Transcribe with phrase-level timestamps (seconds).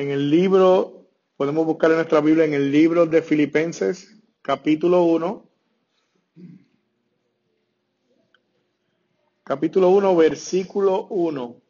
[0.00, 5.46] en el libro, podemos buscar en nuestra Biblia en el libro de Filipenses, capítulo 1.
[9.44, 11.60] Capítulo 1, versículo 1.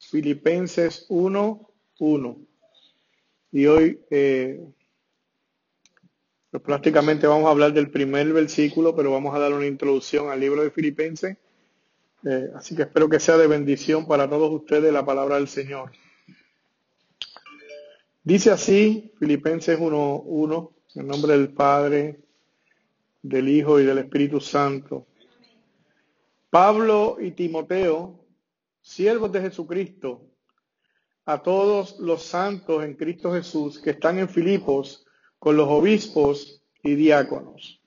[0.00, 2.36] Filipenses 1, 1.
[3.52, 4.60] Y hoy eh,
[6.50, 10.40] pues prácticamente vamos a hablar del primer versículo, pero vamos a dar una introducción al
[10.40, 11.36] libro de Filipenses.
[12.24, 15.92] Eh, así que espero que sea de bendición para todos ustedes la palabra del Señor.
[18.22, 22.20] Dice así, Filipenses 1.1, en nombre del Padre,
[23.22, 25.06] del Hijo y del Espíritu Santo.
[26.50, 28.26] Pablo y Timoteo,
[28.80, 30.26] siervos de Jesucristo,
[31.24, 35.06] a todos los santos en Cristo Jesús que están en Filipos,
[35.38, 37.80] con los obispos y diáconos.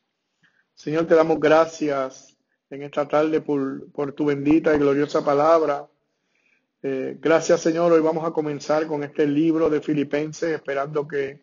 [0.73, 2.35] Señor, te damos gracias
[2.71, 5.87] en esta tarde por, tu bendita y gloriosa palabra.
[6.85, 7.93] Eh, gracias, Señor.
[7.93, 11.39] Hoy vamos a comenzar con este libro de Filipenses, esperando que,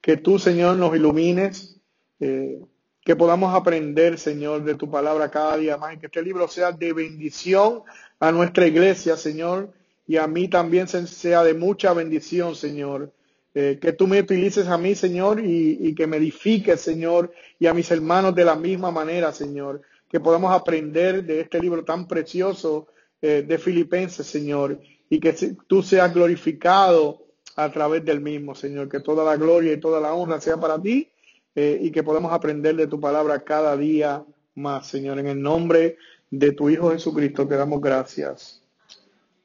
[0.00, 1.80] que tú, Señor, nos ilumines,
[2.18, 2.60] eh,
[3.04, 6.72] que podamos aprender, Señor, de tu palabra cada día más y que este libro sea
[6.72, 7.82] de bendición
[8.18, 9.72] a nuestra iglesia, Señor,
[10.04, 13.12] y a mí también sea de mucha bendición, Señor.
[13.54, 17.74] Eh, que tú me utilices a mí, Señor, y, que me edifiques, Señor, y a
[17.74, 19.82] mis hermanos de la misma manera, Señor.
[20.10, 22.88] Que podamos aprender de este libro tan precioso
[23.24, 25.32] eh, de Filipenses, Señor, y que
[25.68, 28.88] tú seas glorificado a través del mismo, Señor.
[28.88, 31.08] Que toda la gloria y toda la honra sea para ti
[31.54, 34.24] eh, y que podamos aprender de tu palabra cada día
[34.56, 35.20] más, Señor.
[35.20, 35.98] En el nombre
[36.30, 38.60] de tu Hijo Jesucristo te damos gracias.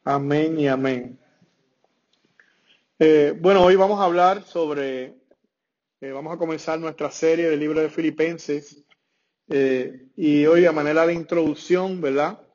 [0.03, 1.19] Amén y amén.
[2.97, 5.13] Eh, bueno, hoy vamos a hablar sobre,
[6.01, 8.83] vamos a comenzar nuestra serie del libro de Filipenses
[9.47, 12.46] y hoy a manera de introducción, ¿verdad?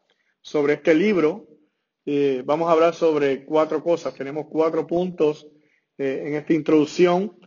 [0.43, 1.49] Sobre este libro,
[2.45, 4.15] vamos a hablar sobre cuatro cosas.
[4.15, 5.47] Tenemos cuatro puntos
[5.97, 7.39] en esta introducción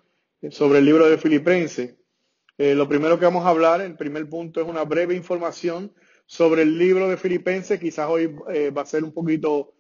[0.50, 1.96] sobre el libro de Filipenses.
[2.58, 5.94] lo primero que vamos a hablar, el primer punto es una breve información
[6.26, 7.80] sobre el libro de Filipenses.
[7.80, 9.76] Quizás hoy va a ser un poquito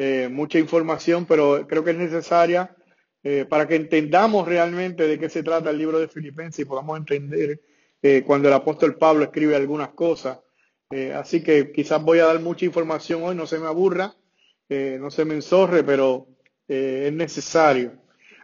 [0.00, 2.72] eh, mucha información, pero creo que es necesaria
[3.24, 6.96] eh, para que entendamos realmente de qué se trata el libro de Filipenses y podamos
[6.96, 7.60] entender
[8.00, 10.38] eh, cuando el apóstol Pablo escribe algunas cosas.
[11.14, 14.14] Así que quizás voy a dar mucha información hoy, no se me aburra,
[14.68, 16.28] no se me enzorre, pero
[16.66, 17.92] es necesario.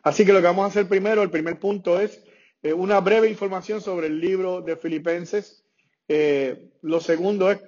[0.03, 2.23] Así que lo que vamos a hacer primero, el primer punto es
[2.63, 5.65] una breve información sobre el libro de Filipenses.
[6.83, 7.61] lo segundo es,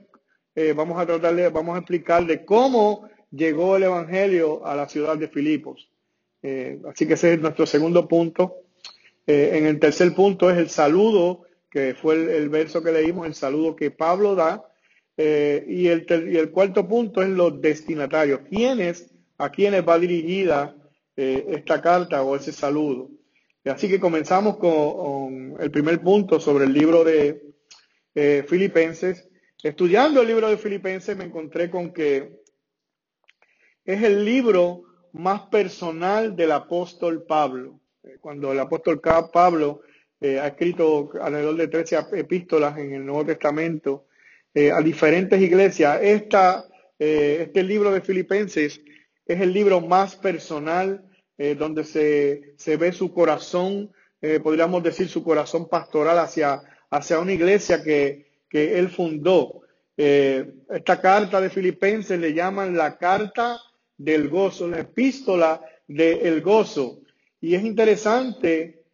[0.74, 5.16] vamos a tratar de, vamos a explicar de cómo llegó el Evangelio a la ciudad
[5.16, 5.90] de Filipos.
[6.42, 8.56] Eh, así que ese es nuestro segundo punto.
[9.26, 13.34] Eh, en el tercer punto es el saludo, que fue el, verso que leímos, el
[13.34, 14.64] saludo que Pablo da.
[15.16, 18.40] Eh, y, el, y, el, cuarto punto es los destinatarios.
[18.48, 20.76] ¿Quiénes, a quiénes va dirigida
[21.16, 23.10] esta carta o ese saludo?
[23.64, 27.42] Así que comenzamos con, el primer punto sobre el libro de
[28.46, 29.26] Filipenses.
[29.62, 32.42] Estudiando el libro de Filipenses me encontré con que
[33.86, 37.80] es el libro más personal del apóstol Pablo.
[38.02, 39.80] Eh, cuando el apóstol Pablo
[40.20, 44.06] eh, ha escrito alrededor de 13 epístolas en el Nuevo Testamento
[44.56, 48.80] eh, a diferentes iglesias, este libro de Filipenses
[49.24, 51.04] es el libro más personal
[51.58, 53.92] donde se, se, ve su corazón,
[54.42, 59.60] podríamos decir su corazón pastoral hacia, hacia una iglesia que, que él fundó.
[59.94, 63.60] esta carta de Filipenses le llaman la carta
[63.96, 67.00] del gozo, la epístola del gozo.
[67.40, 68.84] Y es interesante,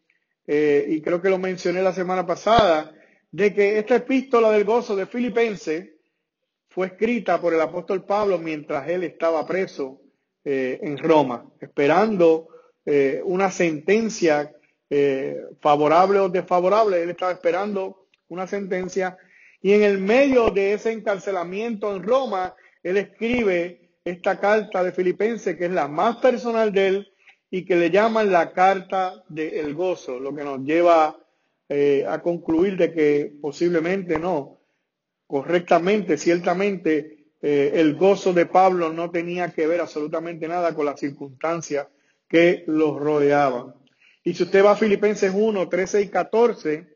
[0.46, 2.92] eh, y creo que lo mencioné la semana pasada,
[3.32, 5.90] de que esta epístola del gozo de Filipenses
[6.68, 10.00] fue escrita por el apóstol Pablo mientras él estaba preso
[10.44, 12.48] eh, en Roma, esperando
[12.86, 14.52] eh, una sentencia
[15.62, 17.02] favorable o desfavorable.
[17.02, 19.16] Él estaba esperando una sentencia
[19.62, 25.56] y en el medio de ese encarcelamiento en Roma, él escribe esta carta de Filipenses,
[25.56, 27.12] que es la más personal de él
[27.48, 31.16] y que le llaman la carta del gozo, lo que nos lleva
[31.74, 34.60] eh, a concluir de que posiblemente no,
[35.26, 41.00] correctamente, ciertamente, eh, el gozo de Pablo no tenía que ver absolutamente nada con las
[41.00, 41.88] circunstancias
[42.28, 43.72] que los rodeaban.
[44.22, 46.94] Y si usted va a Filipenses 1, 13 y 14,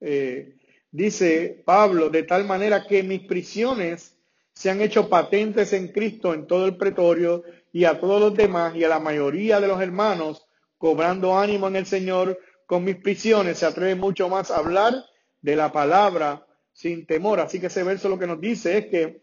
[0.00, 0.56] eh,
[0.90, 4.18] dice Pablo, de tal manera que mis prisiones
[4.52, 8.74] se han hecho patentes en Cristo en todo el pretorio y a todos los demás
[8.74, 10.48] y a la mayoría de los hermanos,
[10.78, 12.36] cobrando ánimo en el Señor
[12.70, 14.94] con mis prisiones, se atreve mucho más a hablar
[15.42, 17.40] de la palabra sin temor.
[17.40, 19.22] Así que ese verso lo que nos dice es que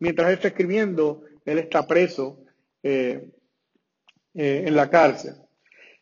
[0.00, 2.44] mientras está escribiendo, él está preso.
[2.82, 3.30] Eh,
[4.36, 5.36] eh, en la cárcel.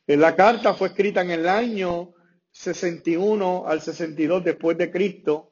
[0.07, 2.15] La carta fue escrita en el año
[2.51, 5.51] 61 al 62 después de Cristo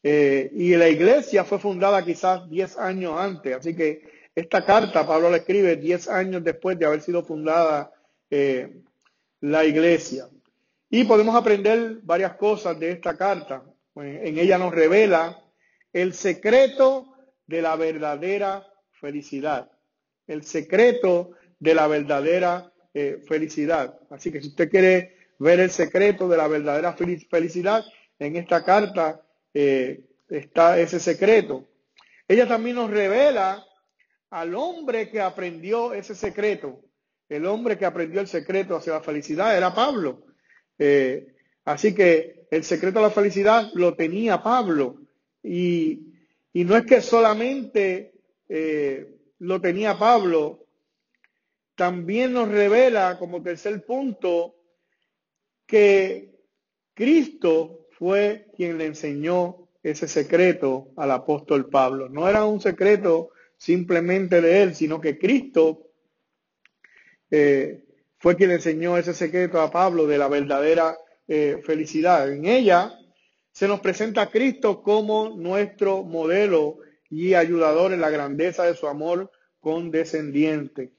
[0.00, 3.56] eh, y la iglesia fue fundada quizás 10 años antes.
[3.56, 7.92] Así que esta carta Pablo la escribe 10 años después de haber sido fundada
[8.30, 8.80] eh,
[9.40, 10.28] la iglesia.
[10.90, 13.62] Y podemos aprender varias cosas de esta carta.
[13.94, 15.40] En ella nos revela
[15.92, 17.14] el secreto
[17.46, 19.70] de la verdadera felicidad.
[20.26, 24.00] El secreto de la verdadera eh, felicidad.
[24.10, 27.84] Así que si usted quiere ver el secreto de la verdadera felicidad,
[28.18, 29.22] en esta carta
[29.54, 31.68] eh, está ese secreto.
[32.26, 33.64] Ella también nos revela
[34.30, 36.82] al hombre que aprendió ese secreto.
[37.28, 40.29] El hombre que aprendió el secreto hacia la felicidad era Pablo.
[40.80, 41.34] Eh,
[41.66, 45.02] así que el secreto de la felicidad lo tenía Pablo.
[45.42, 46.06] Y,
[46.52, 48.12] no es que solamente
[49.38, 50.66] lo tenía Pablo,
[51.76, 54.56] también nos revela como tercer punto
[55.64, 56.34] que
[56.92, 62.08] Cristo fue quien le enseñó ese secreto al apóstol Pablo.
[62.08, 65.90] No era un secreto simplemente de él, sino que Cristo
[67.30, 67.84] eh,
[68.20, 70.96] fue quien enseñó ese secreto a Pablo de la verdadera
[71.26, 72.30] eh, felicidad.
[72.30, 72.94] En ella
[73.50, 76.76] se nos presenta a Cristo como nuestro modelo
[77.08, 80.92] y ayudador en la grandeza de su amor condescendiente.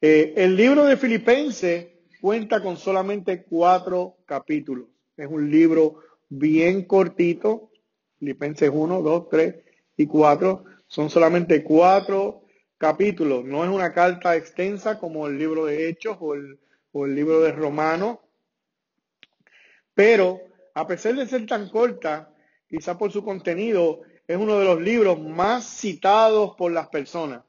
[0.00, 1.88] Eh, el libro de Filipenses
[2.20, 4.86] cuenta con solamente cuatro capítulos.
[5.16, 5.96] Es un libro
[6.28, 7.72] bien cortito.
[8.20, 9.54] Filipenses 1, 2, 3
[9.96, 10.64] y 4.
[10.86, 12.42] Son solamente cuatro
[12.80, 13.44] capítulos.
[13.44, 16.58] No es una carta extensa como el libro de Hechos o el,
[16.92, 18.18] o el libro de Romanos.
[19.94, 20.40] Pero
[20.74, 22.32] a pesar de ser tan corta,
[22.66, 27.42] quizá por su contenido, es uno de los libros más citados por las personas.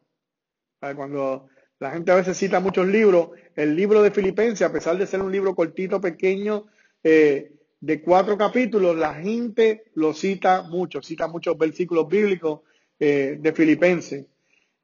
[0.79, 1.47] Cuando
[1.79, 3.29] la gente a veces cita muchos libros.
[3.55, 6.65] El libro de Filipenses, a pesar de ser un libro cortito, pequeño,
[7.03, 12.61] eh, de cuatro capítulos, la gente lo cita mucho, cita muchos versículos bíblicos
[12.99, 14.25] eh, de Filipenses.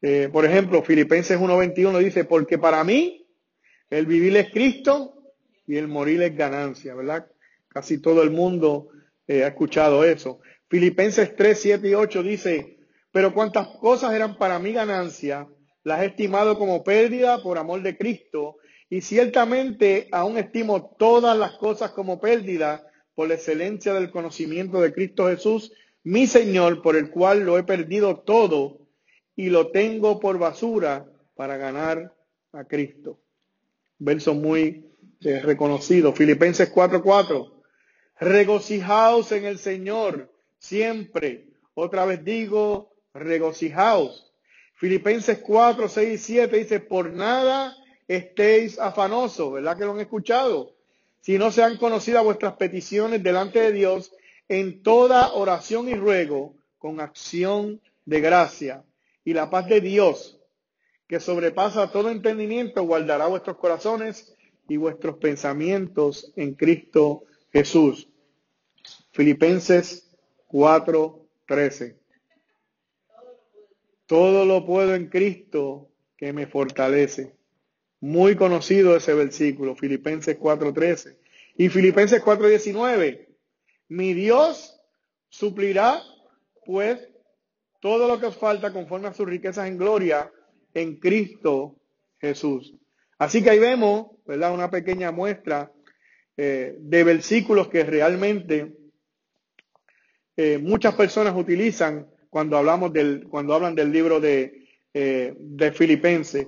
[0.02, 3.28] Eh, por ejemplo, Filipenses 1.21 dice, porque para mí
[3.90, 5.14] el vivir es Cristo
[5.66, 7.28] y el morir es ganancia, ¿verdad?
[7.68, 8.90] Casi todo el mundo
[9.28, 10.40] ha escuchado eso.
[10.70, 12.78] Filipenses 3, 7 y 8 dice,
[13.12, 15.48] pero cuántas cosas eran para mí ganancia,
[15.84, 18.58] las he estimado como pérdida por amor de Cristo,
[18.90, 22.86] y ciertamente aún estimo todas las cosas como pérdida
[23.16, 25.74] por la excelencia del conocimiento de Cristo Jesús,
[26.04, 28.87] mi Señor, por el cual lo he perdido todo
[29.38, 31.06] y lo tengo por basura
[31.36, 32.14] para ganar
[32.52, 33.22] a Cristo.
[34.00, 34.92] Verso muy
[35.22, 36.12] eh, reconocido.
[36.12, 37.54] Filipenses 4:4.
[38.20, 41.48] Regocijaos en el Señor siempre.
[41.76, 44.34] Otra vez digo, regocijaos.
[44.74, 47.76] Filipenses 4, 6 y 7 dice, por nada
[48.08, 50.76] estéis afanosos, ¿verdad que lo han escuchado?
[51.22, 54.14] Si no sean conocidas vuestras peticiones delante de Dios
[54.48, 58.84] en toda oración y ruego con acción de gracia.
[59.28, 60.40] Y la paz de Dios,
[61.06, 64.34] que sobrepasa todo entendimiento, guardará vuestros corazones
[64.70, 68.08] y vuestros pensamientos en Cristo Jesús.
[69.12, 70.16] Filipenses
[70.48, 72.00] 4, 13.
[74.06, 77.36] Todo lo puedo en Cristo que me fortalece.
[78.00, 81.18] Muy conocido ese versículo, Filipenses 4:13.
[81.58, 83.28] Y Filipenses 4:19.
[83.90, 84.80] Mi Dios
[85.28, 86.02] suplirá,
[86.66, 87.07] pues,
[87.88, 90.30] todo lo que os falta conforme a sus riquezas en gloria
[90.74, 91.78] en Cristo
[92.20, 92.76] Jesús.
[93.18, 94.54] Así que ahí vemos, ¿verdad?
[94.54, 95.72] Una pequeña muestra
[96.36, 98.74] eh, de versículos que realmente
[100.36, 106.48] eh, muchas personas utilizan cuando hablamos del, cuando hablan del libro de, eh, de Filipenses.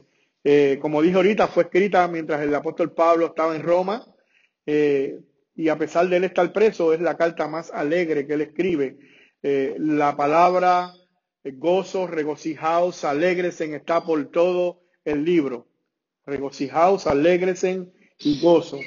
[0.82, 4.04] Como dije ahorita, fue escrita mientras el apóstol Pablo estaba en Roma,
[4.66, 8.98] y a pesar de él estar preso, es la carta más alegre que él escribe.
[9.44, 10.92] la palabra
[11.44, 15.68] gozo, regocijaos, alegresen está por todo el libro.
[16.26, 18.80] Regocijaos, alegresen y gozo.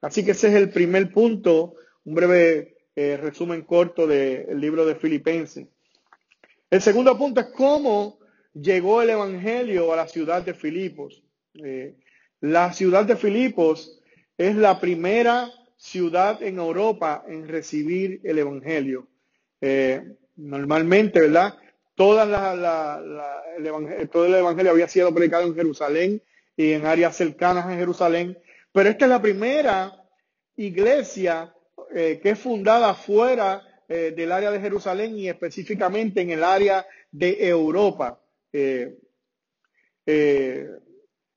[0.00, 1.74] Así que ese es el primer punto,
[2.04, 5.66] un breve resumen corto del libro de Filipenses.
[6.70, 8.18] El segundo punto es cómo
[8.52, 11.22] llegó el Evangelio a la ciudad de Filipos.
[11.54, 11.94] Eh,
[12.40, 14.00] la ciudad de Filipos
[14.36, 19.08] es la primera ciudad en Europa en recibir el Evangelio.
[19.60, 20.02] Eh,
[20.36, 21.56] normalmente, ¿verdad?
[21.98, 22.22] Toda
[23.56, 26.22] el evangelio, todo el Evangelio había sido predicado en Jerusalén
[26.56, 28.38] y en áreas cercanas a Jerusalén,
[28.70, 30.04] pero esta es la primera
[30.54, 31.52] iglesia
[31.92, 36.86] eh, que es fundada fuera eh, del área de Jerusalén y específicamente en el área
[37.10, 38.20] de Europa.
[38.52, 38.96] Eh,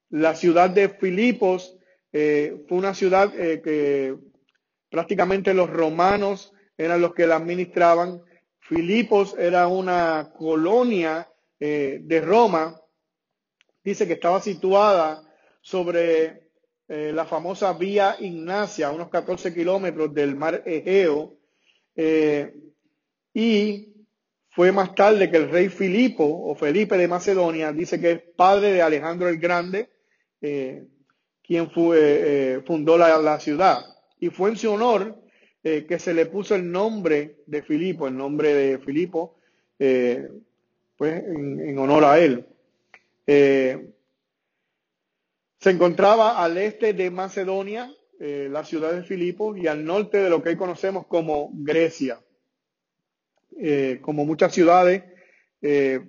[0.09, 1.75] La ciudad de Filipos
[2.11, 4.15] fue una ciudad que
[4.91, 8.21] prácticamente los romanos eran los que la administraban.
[8.73, 11.27] Filipos era una colonia
[11.59, 12.79] de Roma.
[13.83, 15.21] Dice que estaba situada
[15.61, 16.51] sobre
[16.93, 21.37] eh, la famosa Vía Ignacia, unos 14 kilómetros del mar Egeo,
[21.95, 22.53] eh,
[23.33, 23.93] y
[24.49, 28.73] fue más tarde que el rey Filipo o Felipe de Macedonia, dice que es padre
[28.73, 29.89] de Alejandro el Grande,
[30.41, 30.85] eh,
[31.41, 33.85] quien fue, fundó la, ciudad.
[34.19, 35.20] Y fue en su honor
[35.63, 39.35] que se le puso el nombre de Filipo, el nombre de Filipo,
[39.77, 42.45] pues en, honor a él.
[45.61, 50.27] Se encontraba al este de Macedonia, eh, la ciudad de Filipos, y al norte de
[50.27, 52.19] lo que hoy conocemos como Grecia.
[53.59, 55.03] Eh, como muchas ciudades,
[55.61, 55.99] eh,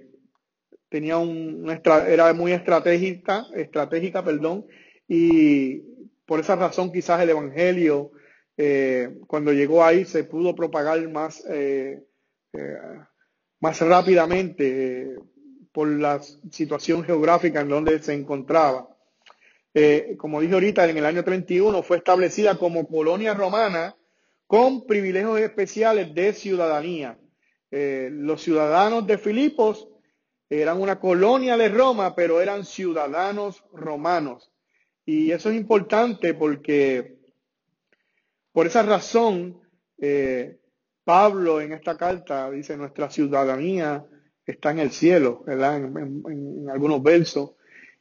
[0.88, 4.66] tenía una era muy estratégica, estratégica, perdón,
[5.06, 5.80] y
[6.25, 8.12] por esa razón quizás el Evangelio,
[9.26, 11.45] cuando llegó ahí, se pudo propagar más,
[13.61, 15.16] más rápidamente
[15.73, 18.88] por la situación geográfica en donde se encontraba.
[19.75, 23.97] Eh, como dije ahorita, en el año 31 fue establecida como colonia romana
[24.47, 27.19] con privilegios especiales de ciudadanía.
[27.71, 29.88] Eh, los ciudadanos de Filipos
[30.50, 34.52] eran una colonia de Roma, pero eran ciudadanos romanos.
[35.07, 37.16] Y eso es importante porque
[38.52, 39.61] por esa razón
[39.99, 40.59] eh,
[41.04, 44.04] Pablo en esta carta dice nuestra ciudadanía
[44.47, 45.76] está en el cielo, ¿verdad?
[45.76, 47.52] en algunos versos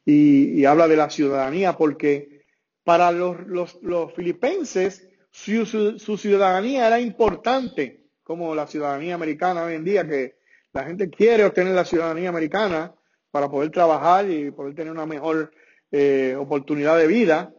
[0.04, 2.44] y, habla de la ciudadanía, porque
[2.84, 3.78] para los,
[4.14, 10.36] filipenses su, ciudadanía era importante, como la ciudadanía americana hoy en día, que
[10.72, 12.94] la gente quiere obtener la ciudadanía americana
[13.30, 15.52] para poder trabajar y poder tener una mejor
[15.90, 17.54] eh, oportunidad de vida.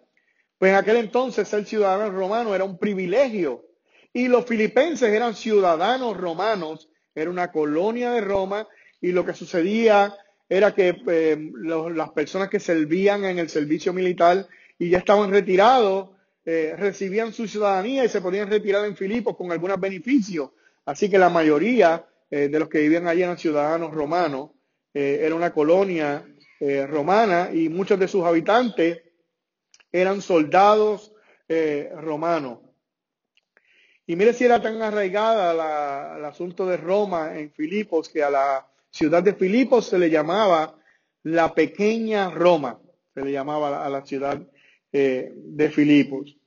[0.64, 3.66] Pues en aquel entonces ser ciudadano romano era un privilegio
[4.14, 8.66] y los filipenses eran ciudadanos romanos, era una colonia de Roma
[9.02, 10.16] y lo que sucedía
[10.48, 14.48] era que eh, las personas que servían en el servicio militar
[14.80, 16.12] y ya estaban retirados,
[16.46, 20.52] eh, recibían su ciudadanía y se podían retirar en Filipos con algunos beneficios.
[20.86, 24.52] Así que la mayoría eh, de los que vivían allí eran ciudadanos romanos.
[24.94, 26.26] era una colonia
[26.88, 29.02] romana y muchos de sus habitantes
[29.94, 31.14] eran soldados
[31.98, 32.60] romanos.
[34.08, 38.68] Y mire si era tan arraigada el asunto de Roma en Filipos que a la
[38.90, 40.78] ciudad de Filipos se le llamaba
[41.24, 42.80] la pequeña Roma,
[43.14, 44.42] se le llamaba a la ciudad
[44.92, 46.38] eh, de Filipos.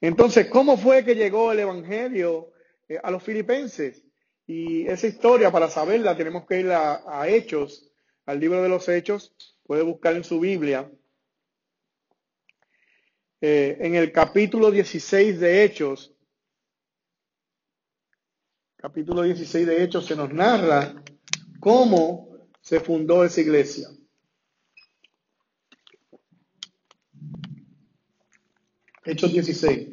[0.00, 2.52] Entonces, ¿cómo fue que llegó el Evangelio
[2.88, 4.02] eh, a los filipenses?
[4.46, 7.92] Y esa historia, para saberla, tenemos que ir a, Hechos,
[8.24, 10.90] al libro de los Hechos, puede buscar en su Biblia.
[13.42, 16.14] Eh, en el capítulo 16 de Hechos,
[18.76, 21.02] capítulo 16 de Hechos, se nos narra
[21.58, 22.28] cómo
[22.60, 23.88] se fundó esa iglesia.
[29.06, 29.88] Hechos 16.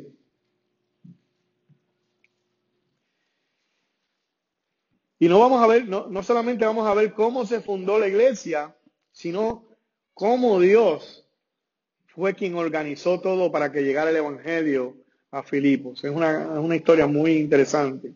[5.20, 8.10] Y no vamos a ver, no, no, solamente vamos a ver cómo se fundó la
[8.10, 8.77] iglesia,
[9.13, 9.70] sino
[10.13, 11.26] cómo Dios
[12.17, 14.97] fue quien organizó todo para que llegara el Evangelio
[15.29, 16.03] a Filipos.
[16.03, 18.15] Es una, es una historia muy interesante.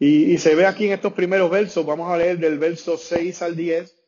[0.00, 3.54] Y, se ve aquí en estos primeros versos, vamos a leer del verso 6 al
[3.54, 4.02] 10.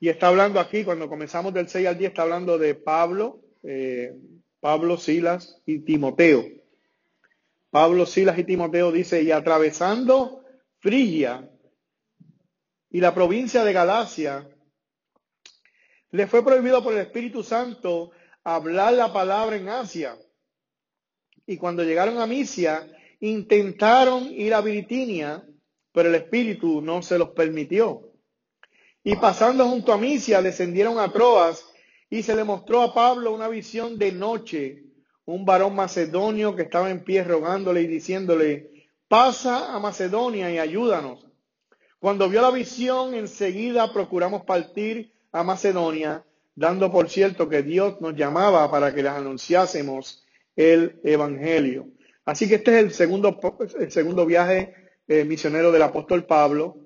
[0.00, 4.14] Y está hablando aquí, cuando comenzamos del 6 al 10, está hablando de Pablo, eh,
[4.60, 6.44] Pablo, Silas y Timoteo.
[7.70, 10.44] Pablo, Silas y Timoteo dice, y atravesando
[10.78, 11.50] Frigia
[12.90, 14.46] y la provincia de Galacia,
[16.14, 18.12] le fue prohibido por el Espíritu Santo
[18.44, 20.16] hablar la palabra en Asia.
[21.44, 22.86] Y cuando llegaron a Misia,
[23.18, 25.44] intentaron ir a Bitinia,
[25.90, 28.12] pero el Espíritu no se los permitió.
[29.02, 31.66] Y pasando junto a Misia, descendieron a Troas
[32.08, 34.84] y se le mostró a Pablo una visión de noche,
[35.24, 41.26] un varón macedonio que estaba en pie rogándole y diciéndole, pasa a Macedonia y ayúdanos.
[41.98, 46.24] Cuando vio la visión, enseguida procuramos partir a Macedonia,
[46.54, 50.24] dando por cierto que Dios nos llamaba para que les anunciásemos
[50.54, 51.88] el Evangelio.
[52.24, 53.40] Así que este es el segundo,
[53.80, 54.72] el segundo viaje
[55.08, 56.76] eh, misionero del apóstol Pablo.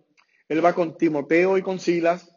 [0.48, 2.34] Él va con Timoteo y con Silas.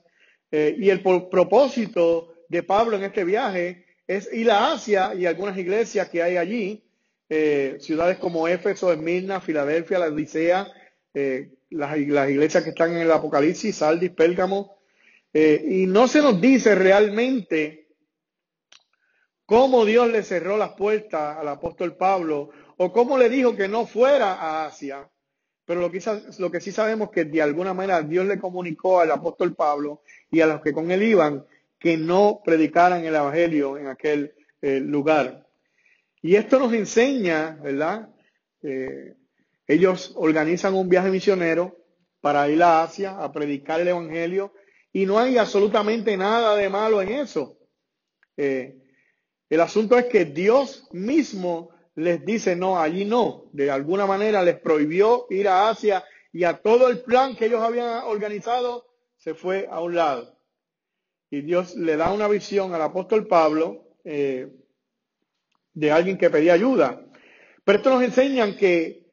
[0.52, 5.58] Eh, y el propósito de Pablo en este viaje es ir a Asia y algunas
[5.58, 6.84] iglesias que hay allí,
[7.30, 10.68] eh, ciudades como Éfeso, Esmirna, Filadelfia, la Odisea,
[11.14, 14.81] las, las, iglesias que están en el Apocalipsis, Saldis, Pérgamo,
[15.34, 17.88] Eh, y no se nos dice realmente
[19.46, 23.86] cómo Dios le cerró las puertas al apóstol Pablo o cómo le dijo que no
[23.86, 25.10] fuera a Asia.
[25.66, 26.02] Pero lo que,
[26.40, 30.02] lo que sí sabemos es que de alguna manera Dios le comunicó al apóstol Pablo
[30.30, 31.46] y a los que con él iban
[31.80, 35.48] que no predicaran el Evangelio en aquel eh, lugar.
[36.22, 38.10] Y esto nos enseña, ¿verdad?
[38.62, 39.16] Eh,
[39.66, 41.78] ellos organizan un viaje misionero
[42.20, 44.54] para ir a Asia a predicar el Evangelio
[44.94, 47.58] y no hay absolutamente nada de malo en eso.
[48.38, 48.78] Eh,
[49.50, 53.50] el asunto es que Dios mismo les dice no, allí no.
[53.52, 57.62] De alguna manera les prohibió ir a Asia y a todo el plan que ellos
[57.62, 58.86] habían organizado
[59.18, 60.38] se fue a un lado.
[61.30, 64.52] Y Dios le da una visión al apóstol Pablo eh,
[65.74, 67.06] de alguien que pedía ayuda.
[67.64, 69.12] Pero esto nos enseña que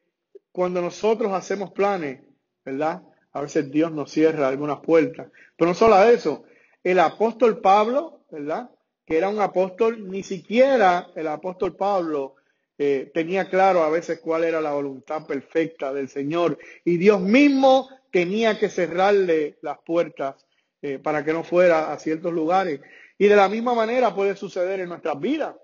[0.51, 2.21] cuando nosotros hacemos planes,
[2.65, 3.03] ¿verdad?
[3.33, 5.29] A veces Dios nos cierra algunas puertas.
[5.57, 6.45] Pero no solo eso,
[6.83, 8.71] el apóstol Pablo, ¿verdad?
[9.07, 12.37] Que era un apóstol, ni siquiera el apóstol Pablo
[12.81, 16.59] eh, tenía claro a veces cuál era la voluntad perfecta del Señor.
[16.85, 20.37] Y Dios mismo tenía que cerrarle las puertas
[20.81, 22.81] eh, para que no fuera a ciertos lugares.
[23.19, 25.57] Y de la misma manera puede suceder en nuestras vidas.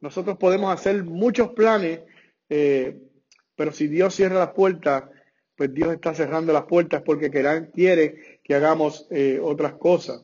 [0.00, 2.00] Nosotros podemos hacer muchos planes,
[2.48, 3.00] eh,
[3.56, 5.04] pero si Dios cierra las puertas,
[5.58, 7.30] pues Dios está cerrando las puertas porque
[7.74, 10.22] quiere que hagamos eh, otras cosas.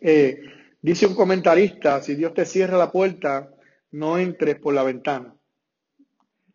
[0.00, 0.40] Eh,
[0.80, 3.50] dice un comentarista, si Dios te cierra la puerta,
[3.92, 5.36] no entres por la ventana.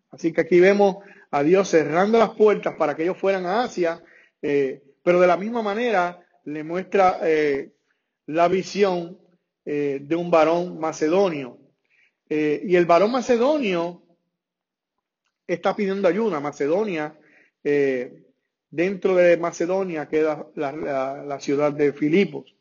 [0.10, 0.98] Así que aquí vemos
[1.30, 4.04] a Dios cerrando las puertas para que ellos fueran a Asia,
[4.42, 7.20] pero de la misma manera le muestra
[8.26, 9.20] la visión
[9.64, 11.60] de un varón macedonio.
[12.30, 14.04] Eh, y el varón macedonio
[15.46, 16.40] está pidiendo ayuda.
[16.40, 17.18] Macedonia,
[17.66, 18.24] eh,
[18.70, 22.56] dentro de Macedonia queda la, ciudad de Filipos.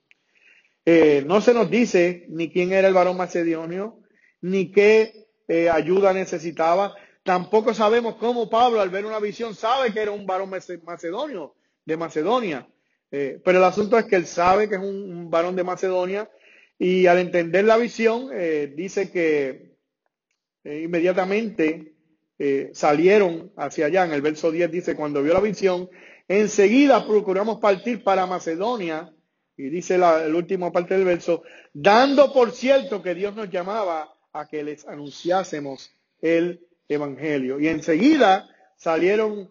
[0.84, 4.00] Eh, no se nos dice ni quién era el varón macedonio,
[4.40, 5.28] ni qué
[5.70, 6.96] ayuda necesitaba.
[7.22, 11.96] Tampoco sabemos cómo Pablo, al ver una visión, sabe que era un varón macedonio, de
[11.96, 12.68] Macedonia.
[13.10, 16.28] pero el asunto es que él sabe que es un varón de Macedonia
[16.78, 19.76] y al entender la visión, eh, dice que
[20.64, 21.93] eh, inmediatamente
[22.38, 24.04] eh, salieron hacia allá.
[24.04, 25.88] En el verso 10 dice, cuando vio la visión,
[26.28, 29.12] enseguida procuramos partir para Macedonia.
[29.56, 31.42] Y dice la, última parte del verso,
[31.72, 37.60] dando por cierto que Dios nos llamaba a que les anunciásemos el Evangelio.
[37.60, 39.50] Y enseguida salieron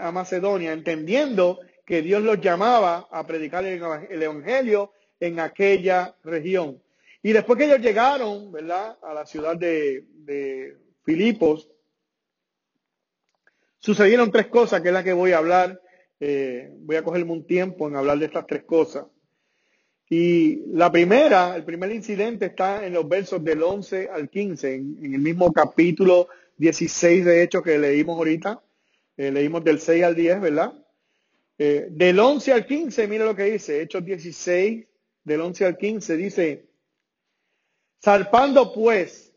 [0.00, 6.82] a Macedonia, entendiendo que Dios los llamaba a predicar el Evangelio en aquella región.
[7.22, 11.70] Y después que ellos llegaron, ¿verdad?, a la ciudad de, Filipos,
[13.86, 15.80] sucedieron tres cosas, que es la que voy a hablar.
[16.18, 19.06] Eh, voy a cogerme un tiempo en hablar de estas tres cosas.
[20.10, 25.14] Y la primera, el primer incidente está en los versos del 11 al 15, en,
[25.14, 28.60] el mismo capítulo 16 de Hechos que leímos ahorita.
[29.16, 30.72] Eh, leímos del 6 al 10, ¿verdad?
[31.56, 34.84] Eh, del 11 al 15, mira lo que dice, Hechos 16,
[35.22, 36.68] del 11 al 15, dice,
[38.02, 39.32] zarpando pues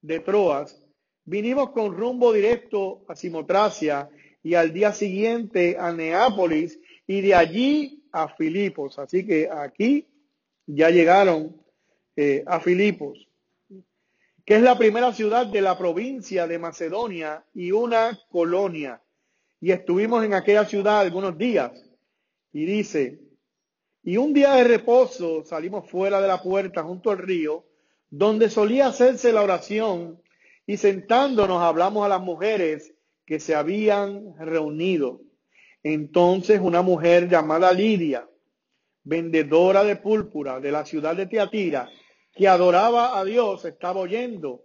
[0.00, 0.87] de Troas,
[1.28, 4.08] vinimos con rumbo directo a Simotracia
[4.42, 8.98] y al día siguiente a Neápolis y de allí a Filipos.
[8.98, 10.06] Así que aquí
[10.66, 11.60] ya llegaron
[12.16, 13.28] eh, a Filipos,
[14.44, 19.02] que es la primera ciudad de la provincia de Macedonia y una colonia.
[19.60, 21.72] Y estuvimos en aquella ciudad algunos días.
[22.52, 23.20] Y dice,
[24.02, 27.66] y un día de reposo salimos fuera de la puerta junto al río,
[28.08, 30.22] donde solía hacerse la oración,
[30.68, 35.22] y sentándonos hablamos a las mujeres que se habían reunido.
[35.82, 38.28] Entonces una mujer llamada Lidia,
[39.02, 41.88] vendedora de púrpura de la ciudad de Teatira,
[42.34, 44.62] que adoraba a Dios, estaba oyendo.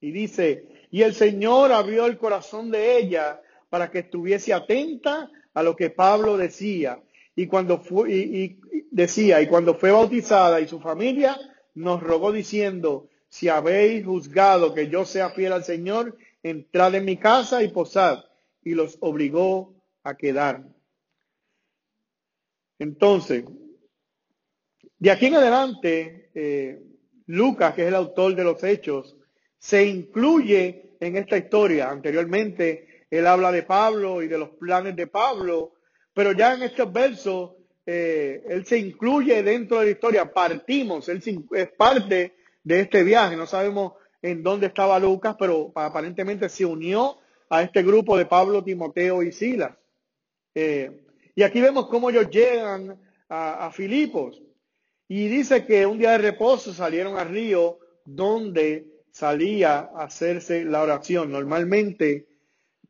[0.00, 5.64] Y dice, y el Señor abrió el corazón de ella para que estuviese atenta a
[5.64, 7.02] lo que Pablo decía.
[7.34, 8.56] Y cuando fue,
[8.92, 11.36] decía, y cuando fue bautizada y su familia
[11.74, 17.16] nos rogó diciendo, si habéis juzgado que yo sea fiel al Señor, entrad en mi
[17.16, 18.24] casa y posad.
[18.62, 20.64] Y los obligó a quedar.
[22.78, 23.44] Entonces,
[24.98, 26.82] de aquí en adelante, eh,
[27.26, 29.16] Lucas, que es el autor de los hechos,
[29.58, 31.88] se incluye en esta historia.
[31.88, 35.74] Anteriormente, él habla de Pablo y de los planes de Pablo,
[36.12, 37.52] pero ya en estos versos
[37.86, 43.36] eh, él se incluye dentro de la historia, partimos, él es parte de este viaje,
[43.36, 47.18] no sabemos en dónde estaba Lucas, pero aparentemente se unió
[47.48, 49.76] a este grupo de Pablo, Timoteo y Silas.
[50.54, 54.42] Eh, y aquí vemos cómo ellos llegan a, Filipos.
[55.08, 60.82] Y dice que un día de reposo salieron al río donde salía a hacerse la
[60.82, 61.32] oración.
[61.32, 62.26] Normalmente,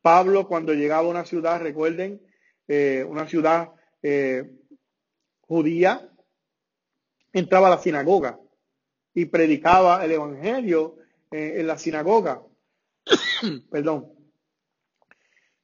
[0.03, 2.21] Pablo cuando llegaba a una ciudad, recuerden,
[2.67, 3.71] eh, una ciudad
[4.03, 4.51] eh,
[5.43, 6.11] judía,
[7.33, 8.40] entraba a la sinagoga
[9.21, 10.97] y predicaba el Evangelio
[11.31, 12.43] eh, en la sinagoga.
[13.71, 14.13] Perdón.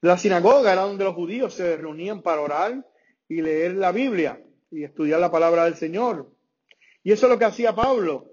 [0.02, 2.86] La sinagoga era donde los judíos se reunían para orar
[3.28, 6.30] y leer la Biblia y estudiar la palabra del Señor.
[7.02, 8.32] Y eso es lo que hacía Pablo.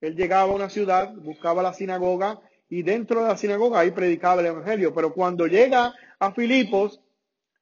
[0.00, 4.40] Él llegaba a una ciudad, buscaba la sinagoga y dentro de la sinagoga ahí predicaba
[4.40, 4.92] el Evangelio.
[4.92, 7.00] Pero cuando llega a Filipos,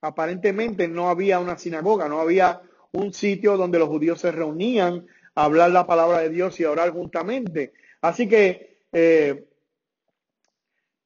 [0.00, 5.70] aparentemente no había una sinagoga, no había un sitio donde los judíos se reunían hablar
[5.70, 7.72] la palabra de Dios y orar juntamente.
[8.00, 9.46] Así que eh,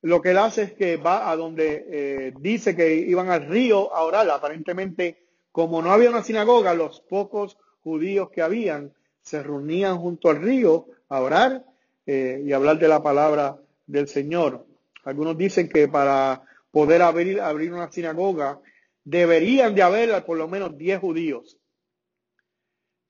[0.02, 3.94] lo que él hace es que va a donde eh, dice que iban al río
[3.94, 4.28] a orar.
[4.30, 10.40] Aparentemente, como no había una sinagoga, los pocos judíos que habían se reunían junto al
[10.40, 11.64] río a orar
[12.06, 14.64] eh, y hablar de la palabra del Señor.
[15.04, 18.60] Algunos dicen que para poder abrir, abrir una sinagoga
[19.04, 21.58] deberían de haber por lo menos 10 judíos.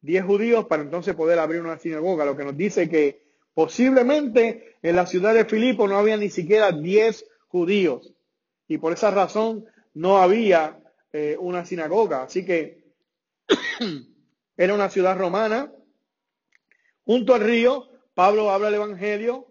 [0.07, 4.95] 10 judíos para entonces poder abrir una sinagoga, lo que nos dice que posiblemente en
[4.95, 8.15] la ciudad de Filipo no había ni siquiera 10 judíos.
[8.69, 10.79] Y por esa razón no había
[11.13, 12.23] eh, una sinagoga.
[12.23, 12.85] Así que
[14.57, 15.73] era una ciudad romana.
[17.05, 19.49] Junto al río, Pablo habla el Evangelio.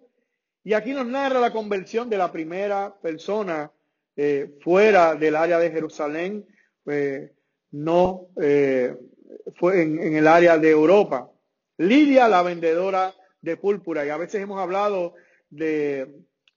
[0.63, 3.71] Y aquí nos narra la conversión de la primera persona
[4.15, 6.47] eh, fuera del área de Jerusalén,
[6.85, 7.33] eh,
[7.71, 8.29] no
[9.55, 11.29] fue en, el área de Europa.
[11.77, 15.13] Lidia, la vendedora de púrpura, y a veces hemos hablado
[15.49, 16.07] de,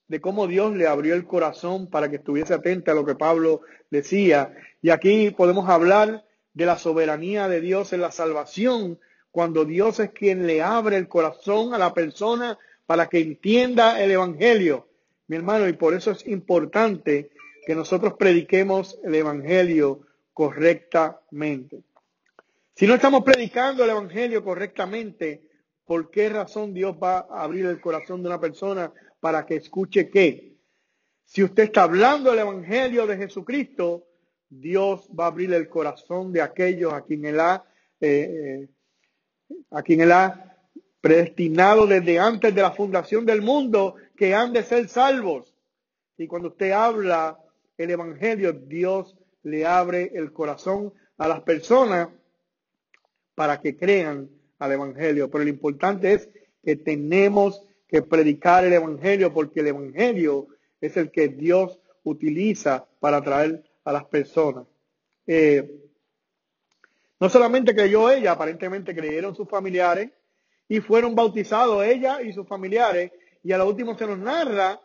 [0.07, 3.62] de cómo Dios le abrió el corazón para que estuviese atenta a lo que Pablo
[3.90, 4.54] decía.
[4.81, 8.98] Y aquí podemos hablar de la soberanía de Dios en la salvación,
[9.31, 14.11] cuando Dios es quien le abre el corazón a la persona para que entienda el
[14.11, 14.88] Evangelio.
[15.26, 17.31] Mi hermano, y por eso es importante
[17.66, 20.00] que nosotros prediquemos el Evangelio
[20.33, 21.83] correctamente.
[22.78, 25.42] Si no estamos predicando el Evangelio correctamente,
[25.84, 30.08] ¿por qué razón Dios va a abrir el corazón de una persona para que escuche
[30.08, 30.56] qué?
[31.24, 34.06] Si usted está hablando el Evangelio de Jesucristo,
[34.48, 37.64] Dios va a abrir el corazón de aquellos a quien Él ha,
[38.00, 38.68] eh,
[39.50, 40.56] eh, a quien Él ha
[41.00, 45.52] predestinado desde antes de la fundación del mundo que han de ser salvos.
[46.16, 47.40] Y cuando usted habla
[47.76, 52.10] el Evangelio, Dios le abre el corazón a las personas
[53.38, 55.31] para que crean al Evangelio.
[55.31, 56.29] Pero lo importante es
[56.61, 60.48] que tenemos que predicar el Evangelio porque el Evangelio
[60.81, 64.66] es el que Dios utiliza para atraer a las personas.
[65.24, 65.72] Eh,
[67.20, 70.11] no solamente creyó ella, aparentemente creyeron sus familiares,
[70.68, 73.12] y fueron bautizados ella y sus familiares.
[73.44, 74.81] Y a lo último se nos narra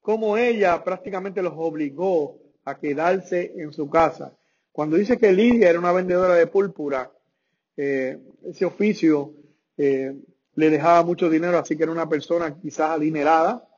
[0.00, 4.36] cómo ella prácticamente los obligó a quedarse en su casa.
[4.72, 7.12] Cuando dice que Lidia era una vendedora de púrpura,
[7.76, 9.34] eh, ese oficio
[9.76, 10.14] eh,
[10.54, 13.68] le dejaba mucho dinero, así que era una persona quizás adinerada.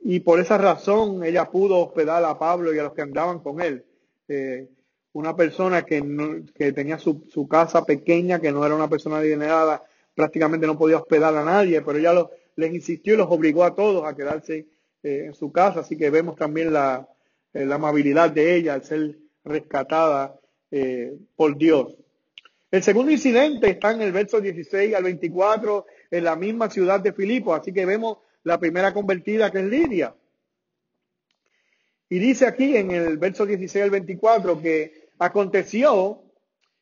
[0.00, 3.60] Y por esa razón ella pudo hospedar a Pablo y a los que andaban con
[3.60, 3.84] él.
[4.28, 4.68] Eh,
[5.12, 9.82] una persona que, que tenía su, casa pequeña, que no era una persona adinerada,
[10.14, 14.04] prácticamente no podía hospedar a nadie, pero ella les insistió y los obligó a todos
[14.04, 14.66] a quedarse
[15.02, 17.08] eh, en su casa, así que vemos también la,
[17.52, 20.38] la amabilidad de ella al ser rescatada
[21.36, 22.03] por Dios.
[22.74, 27.12] El segundo incidente está en el verso 16 al 24, en la misma ciudad de
[27.12, 30.16] Filipo, así que vemos la primera convertida que es Lidia.
[32.08, 36.24] Y dice aquí en el verso 16 al 24 que aconteció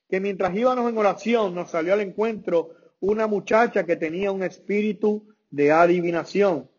[0.08, 5.28] que mientras íbamos en oración nos salió al encuentro una muchacha que tenía un espíritu
[5.50, 6.70] de adivinación,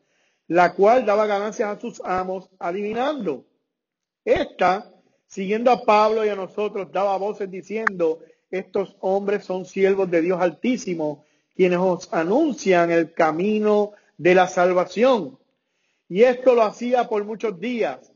[0.47, 3.45] la cual daba ganancias a sus amos adivinando.
[4.25, 4.91] Esta,
[5.27, 8.17] siguiendo a Pablo y a nosotros, daba voces diciendo,
[8.53, 15.39] estos hombres son siervos de Dios Altísimo, quienes os anuncian el camino de la salvación.
[16.07, 18.13] Y esto lo hacía por muchos días,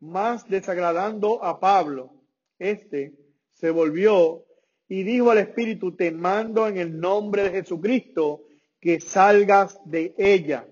[0.00, 2.14] más desagradando a Pablo.
[2.58, 3.12] Este
[3.52, 4.46] se volvió
[4.88, 8.40] y dijo al Espíritu, te mando en el nombre de Jesucristo
[8.80, 10.66] que salgas de ella.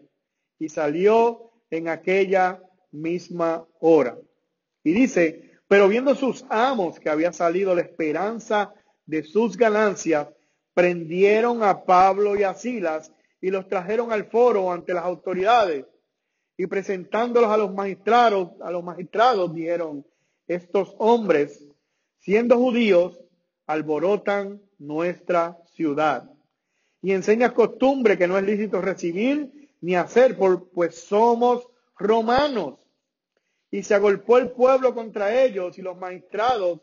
[0.59, 4.16] Y salió en aquella misma hora.
[4.83, 8.72] Y dice, pero viendo sus amos que había salido la esperanza
[9.06, 10.28] de sus ganancias,
[10.74, 15.86] prendieron a Pablo y a Silas y los trajeron al foro ante las autoridades.
[16.56, 20.06] Y presentándolos a los magistrados, a los magistrados dijeron,
[20.46, 21.66] estos hombres,
[22.18, 23.20] siendo judíos,
[23.66, 26.30] alborotan nuestra ciudad.
[27.00, 32.78] Y enseñas costumbre que no es lícito recibir ni hacer, por, pues somos romanos.
[33.70, 36.80] Y se agolpó el pueblo contra ellos y los magistrados,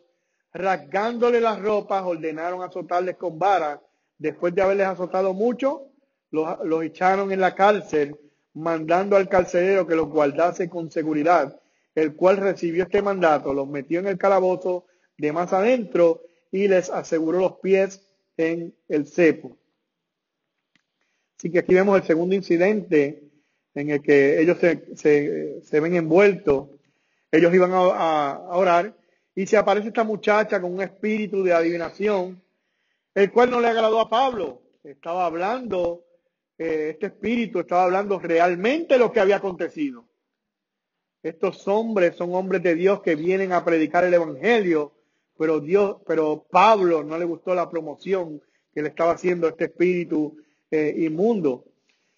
[0.53, 3.81] rasgándole las ropas, ordenaron azotarles con vara.
[4.17, 5.88] Después de haberles azotado mucho,
[6.31, 8.15] los, los echaron en la cárcel,
[8.53, 11.59] mandando al carcelero que los guardase con seguridad,
[11.95, 14.85] el cual recibió este mandato, los metió en el calabozo
[15.17, 18.01] de más adentro y les aseguró los pies
[18.38, 19.57] en el cepo.
[21.38, 23.23] Así que aquí vemos el segundo incidente
[23.73, 26.69] en el que ellos se, ven envueltos.
[27.31, 28.95] Ellos iban a, orar
[29.39, 32.43] y se aparece esta muchacha con un espíritu de adivinación,
[33.15, 34.62] el cual no le agradó a Pablo.
[34.84, 36.04] Estaba hablando,
[36.58, 40.04] eh, este espíritu estaba hablando realmente lo que había acontecido.
[41.23, 44.91] Estos hombres son hombres de Dios que vienen a predicar el evangelio
[45.38, 48.41] pero Dios, pero Pablo no le gustó la promoción
[48.73, 50.36] que le estaba haciendo este espíritu
[50.69, 51.63] eh, inmundo.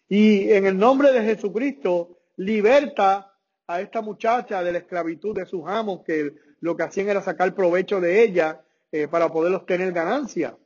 [0.10, 3.32] Y en el nombre de Jesucristo liberta
[3.68, 7.54] a esta muchacha de la esclavitud de sus amos, que lo que hacían era sacar
[7.54, 10.58] provecho de ella eh, para poder obtener ganancia.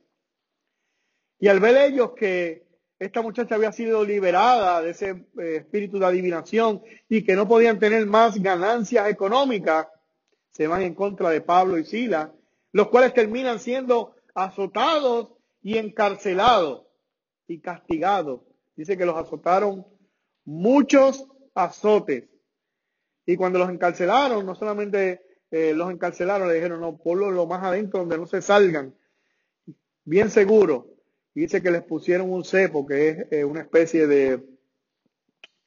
[1.38, 2.64] Y al ver ellos que
[2.98, 7.78] esta muchacha había sido liberada de ese eh, espíritu de adivinación y que no podían
[7.78, 9.88] tener más ganancias económicas,
[10.52, 12.32] se van en contra de Pablo y Sila
[12.76, 15.32] los cuales terminan siendo azotados
[15.62, 16.86] y encarcelados
[17.48, 18.42] y castigados.
[18.76, 19.86] Dice que los azotaron
[20.44, 22.28] muchos azotes.
[23.24, 27.62] Y cuando los encarcelaron, no solamente eh, los encarcelaron, le dijeron, no, ponlo lo más
[27.62, 28.94] adentro donde no se salgan.
[30.04, 30.94] Bien seguro.
[31.34, 34.40] dice que les pusieron un cepo, que es eh, una especie de,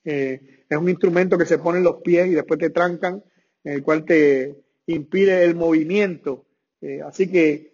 [0.06, 3.22] eh, es un instrumento que se pone en los pies y después te trancan,
[3.64, 4.56] en el cual te
[4.88, 6.46] impide el movimiento.
[6.82, 7.70] Eh, así que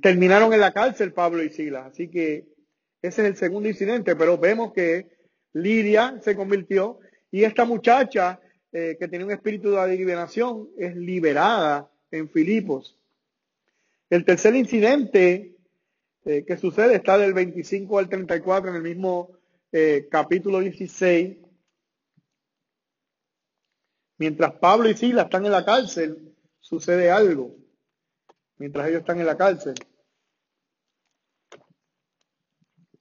[0.00, 1.86] terminaron en la cárcel Pablo y Silas.
[1.86, 2.46] Así que
[3.02, 5.08] ese es el segundo incidente, pero vemos que
[5.52, 7.00] Lidia se convirtió
[7.32, 8.40] y esta muchacha
[8.74, 12.98] eh, que tenía un espíritu de adivinación es liberada en Filipos.
[14.10, 15.56] El tercer incidente
[16.24, 19.36] que sucede está del 25 al 34 en el mismo
[20.10, 21.36] capítulo 16.
[24.16, 27.54] Mientras Pablo y Silas están en la cárcel, sucede algo
[28.56, 29.74] mientras ellos están en la cárcel.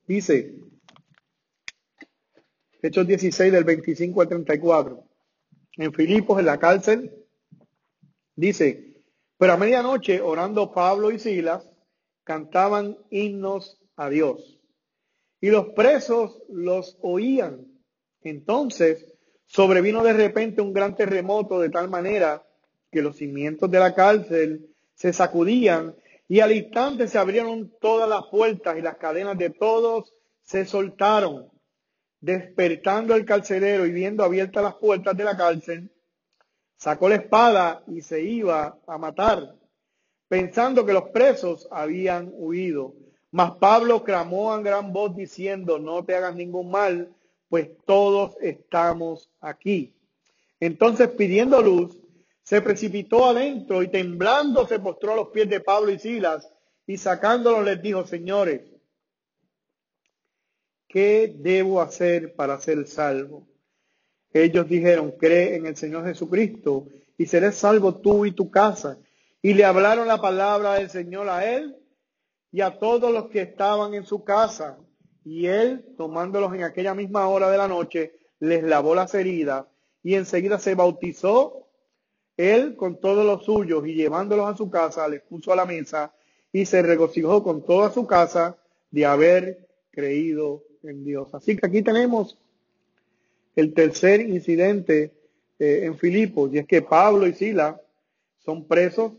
[0.06, 0.56] Dice,
[2.82, 5.13] Hechos 16 del 25 al 34,
[5.78, 7.14] en Filipos, en la cárcel,
[8.36, 9.02] dice,
[9.38, 11.70] pero a medianoche, orando Pablo y Silas,
[12.24, 14.60] cantaban himnos a Dios.
[15.42, 17.68] Y los presos los oían.
[18.22, 19.14] Entonces
[19.46, 22.44] sobrevino de repente un gran terremoto de tal manera
[22.92, 25.96] que los cimientos de la cárcel se sacudían
[26.28, 31.52] y al instante se abrieron todas las puertas y las cadenas de todos se soltaron.
[32.24, 35.92] Despertando el carcelero y viendo abiertas las puertas de la cárcel,
[36.78, 39.54] sacó la espada y se iba a matar,
[40.30, 42.94] pensando que los presos habían huido.
[43.32, 47.14] Mas Pablo clamó a gran voz diciendo, no te hagas ningún mal,
[47.50, 49.94] pues todos estamos aquí.
[50.62, 52.00] Entonces pidiendo luz,
[52.42, 56.50] se precipitó adentro y temblando se postró a los pies de Pablo y Silas
[56.88, 58.73] y sacándolos les dijo, señores,
[60.94, 63.48] ¿qué debo hacer para ser salvo?
[64.32, 66.86] Ellos dijeron, cree en el Señor Jesucristo
[67.18, 69.00] y serás salvo tú y tu casa.
[69.42, 71.76] Y le hablaron la palabra del Señor a él
[72.52, 74.78] y a todos los que estaban en su casa.
[75.26, 79.66] Y él, tomándolos en aquella misma hora de la noche, les lavó las heridas
[80.04, 81.70] y enseguida se bautizó
[82.38, 86.14] él con todos los suyos y llevándolos a su casa, les puso a la mesa
[86.52, 88.58] y se regocijó con toda su casa
[88.92, 91.34] de haber creído en Dios.
[91.34, 92.38] Así que aquí tenemos
[93.56, 95.12] el tercer incidente
[95.60, 97.80] eh, en Filipos, y es que Pablo y Sila
[98.40, 99.14] son presos,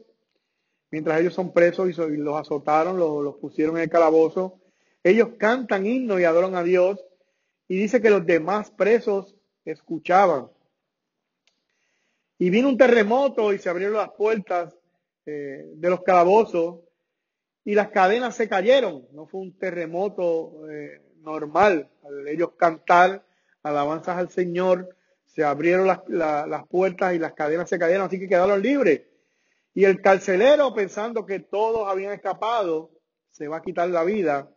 [0.91, 4.61] mientras ellos son presos y, los azotaron, los, pusieron en el calabozo,
[5.03, 7.05] ellos cantan himnos y adoran a Dios,
[7.69, 10.49] y dice que los demás presos escuchaban.
[12.39, 14.77] Y vino un terremoto y se abrieron las puertas
[15.25, 16.81] eh, de los calabozos
[17.65, 19.07] y las cadenas se cayeron.
[19.13, 21.91] No fue un terremoto eh, normal.
[22.05, 23.25] Al ellos cantar
[23.63, 28.29] alabanzas al Señor, se abrieron las, las puertas y las cadenas se cayeron, así que
[28.29, 29.03] quedaron libres.
[29.75, 32.91] Y el carcelero, pensando que todos habían escapado,
[33.31, 34.49] se va a quitar la vida.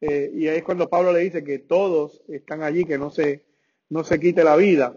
[0.00, 3.44] Eh, y ahí es cuando Pablo le dice que todos están allí, que no se,
[3.90, 4.94] no se quite la vida.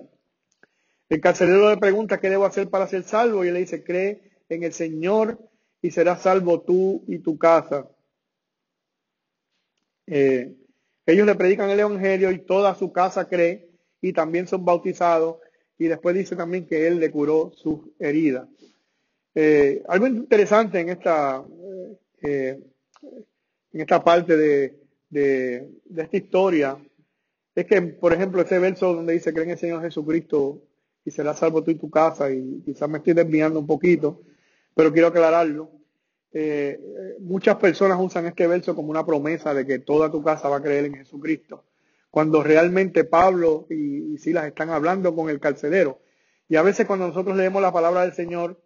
[1.10, 4.22] El carcelero le pregunta qué debo hacer para ser salvo y él le dice, cree
[4.48, 5.40] en el Señor
[5.82, 7.90] y serás salvo tú y tu casa.
[10.08, 10.56] Eh,
[11.12, 13.70] ellos le predican el Evangelio y toda su casa cree
[14.02, 15.38] y también son bautizados.
[15.78, 18.48] Y después dice también que él le curó sus heridas.
[19.34, 21.44] Eh, algo interesante en esta,
[22.22, 22.60] eh,
[23.72, 26.78] en esta parte de, de, esta historia
[27.56, 30.62] es que, por ejemplo, ese verso donde dice, cree en el Señor Jesucristo
[31.06, 34.22] y será salvo tú y tu casa, y quizás me estoy desviando un poquito,
[34.76, 35.79] pero quiero aclararlo.
[36.32, 36.80] Eh,
[37.20, 40.62] muchas personas usan este verso como una promesa de que toda tu casa va a
[40.62, 41.66] creer en Jesucristo,
[42.12, 46.00] cuando realmente Pablo y, y Silas están hablando con el carcelero.
[46.48, 48.62] Y a veces cuando nosotros leemos la palabra del Señor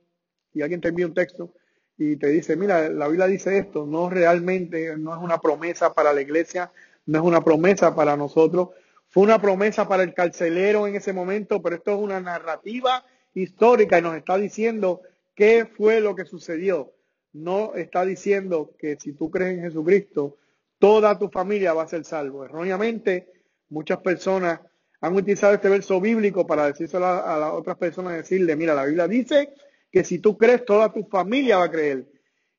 [0.54, 1.54] y alguien te envía un texto
[1.97, 6.13] y te dice, mira, la Biblia dice esto, no realmente, no es una promesa para
[6.13, 6.71] la iglesia,
[7.06, 8.69] no es una promesa para nosotros,
[9.10, 13.99] fue una promesa para el carcelero en ese momento, pero esto es una narrativa histórica
[13.99, 15.02] y nos está diciendo
[15.36, 16.93] qué fue lo que sucedió.
[17.33, 20.37] No está diciendo que si tú crees en Jesucristo,
[20.79, 22.45] toda tu familia va a ser salvo.
[22.45, 23.31] Erróneamente,
[23.69, 24.59] muchas personas
[25.01, 29.07] han utilizado este verso bíblico para decírselo a, las otras personas, decirle, mira, la Biblia
[29.07, 29.53] dice
[29.91, 32.05] que si tú crees, toda tu familia va a creer.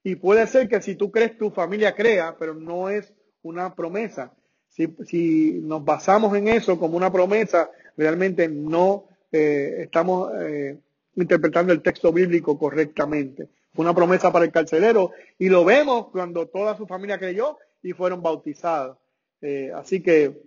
[0.03, 4.35] Y puede ser que si tú crees, tu familia crea, pero no es una promesa.
[4.69, 10.79] Si, si nos basamos en eso como una promesa, realmente no eh, estamos eh,
[11.17, 13.49] interpretando el texto bíblico correctamente.
[13.75, 17.93] Fue una promesa para el carcelero y lo vemos cuando toda su familia creyó y
[17.93, 18.97] fueron bautizados.
[19.43, 20.41] Eh, así que,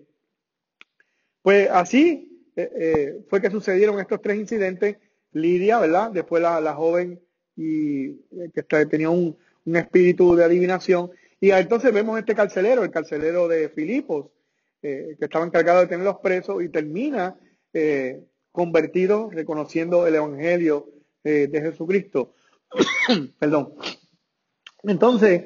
[1.41, 2.23] pues así
[3.29, 4.97] fue que sucedieron estos tres incidentes
[5.37, 6.11] Lidia, ¿verdad?
[6.11, 7.19] Después la, joven
[7.55, 11.11] y eh, que tenía un, espíritu de adivinación.
[11.39, 14.27] Y entonces vemos este carcelero, el carcelero de Filipos,
[14.81, 17.35] eh, que estaba encargado de tenerlos presos y termina
[17.73, 20.89] eh, convertido reconociendo el Evangelio
[21.23, 22.35] de Jesucristo.
[23.39, 23.73] Perdón.
[24.84, 25.43] Entonces,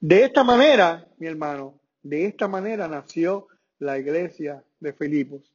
[0.00, 5.52] de esta manera, mi hermano, de esta manera nació la iglesia de Filipos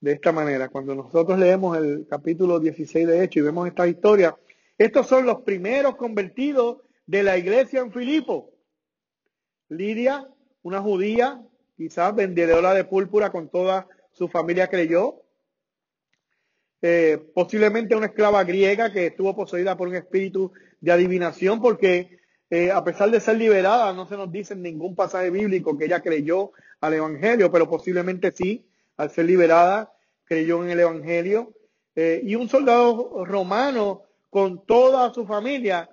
[0.00, 0.68] de esta manera.
[0.68, 4.36] Cuando nosotros leemos el capítulo 16 de Hechos y vemos esta historia,
[4.76, 8.52] estos son los primeros convertidos de la iglesia en Filipo.
[9.68, 10.28] Lidia,
[10.62, 11.42] una judía,
[11.76, 15.22] quizás vendedora de púrpura con toda su familia creyó.
[16.80, 22.70] Eh, posiblemente una esclava griega que estuvo poseída por un espíritu de adivinación porque eh,
[22.70, 26.00] a pesar de ser liberada no se nos dice en ningún pasaje bíblico que ella
[26.00, 28.64] creyó al evangelio, pero posiblemente sí
[28.96, 29.92] al ser liberada,
[30.24, 31.52] creyó en el Evangelio.
[31.94, 35.88] Eh, y un soldado romano con toda su familia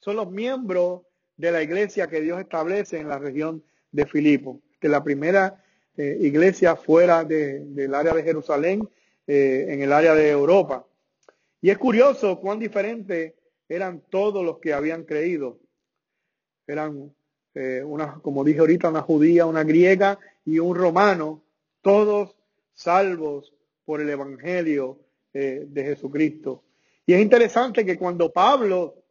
[0.00, 1.02] son los miembros
[1.36, 5.60] de la iglesia que Dios establece en la región de Filipo, es la primera
[5.96, 8.88] iglesia fuera del área de Jerusalén,
[9.26, 10.86] eh, en el área de Europa.
[11.60, 13.34] Y es curioso cuán diferentes
[13.68, 15.58] eran todos los que habían creído.
[16.66, 17.14] Eran,
[17.84, 21.42] una, como dije ahorita, una judía, una griega y un romano,
[21.80, 22.36] todos
[22.72, 25.00] salvos por el Evangelio
[25.32, 26.64] eh, de Jesucristo.
[27.06, 29.02] Y es interesante que cuando Pablo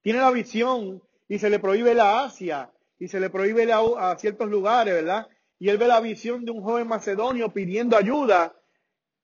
[0.00, 4.18] tiene la visión y se le prohíbe la Asia y se le prohíbe la, a
[4.18, 5.28] ciertos lugares, ¿verdad?
[5.62, 8.52] Y él ve la visión de un joven macedonio pidiendo ayuda.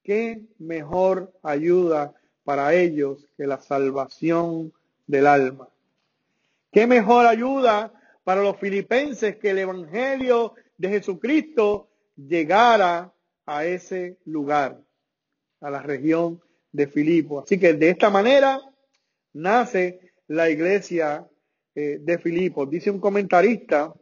[0.05, 4.73] ¿Qué mejor ayuda para ellos que la salvación
[5.09, 5.69] del alma?
[6.71, 13.13] ¿Qué mejor ayuda para los filipenses que el Evangelio de Jesucristo llegara
[13.45, 14.81] a ese lugar,
[15.61, 17.41] a la región de Filipo.
[17.41, 18.61] Así que de esta manera
[19.33, 21.27] nace la iglesia
[21.75, 22.71] eh, de Filipos.
[22.71, 23.93] Dice un comentarista,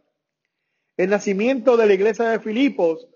[0.97, 3.07] el nacimiento de la iglesia de Filipos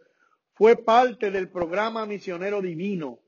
[0.54, 3.20] fue parte del programa misionero divino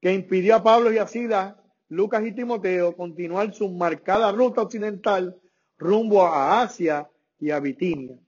[0.00, 1.54] que impidió a Pablo y a Silas,
[1.88, 5.36] Lucas y Timoteo continuar su marcada ruta occidental
[5.78, 8.18] rumbo a Asia y a Bitinia.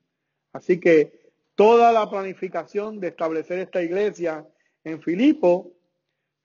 [0.52, 4.44] Así que Toda la planificación de establecer esta iglesia
[4.82, 5.72] en Filipo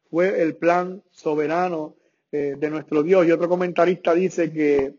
[0.09, 1.95] fue el plan soberano
[2.31, 3.25] eh, de nuestro Dios.
[3.25, 4.93] Y otro comentarista dice que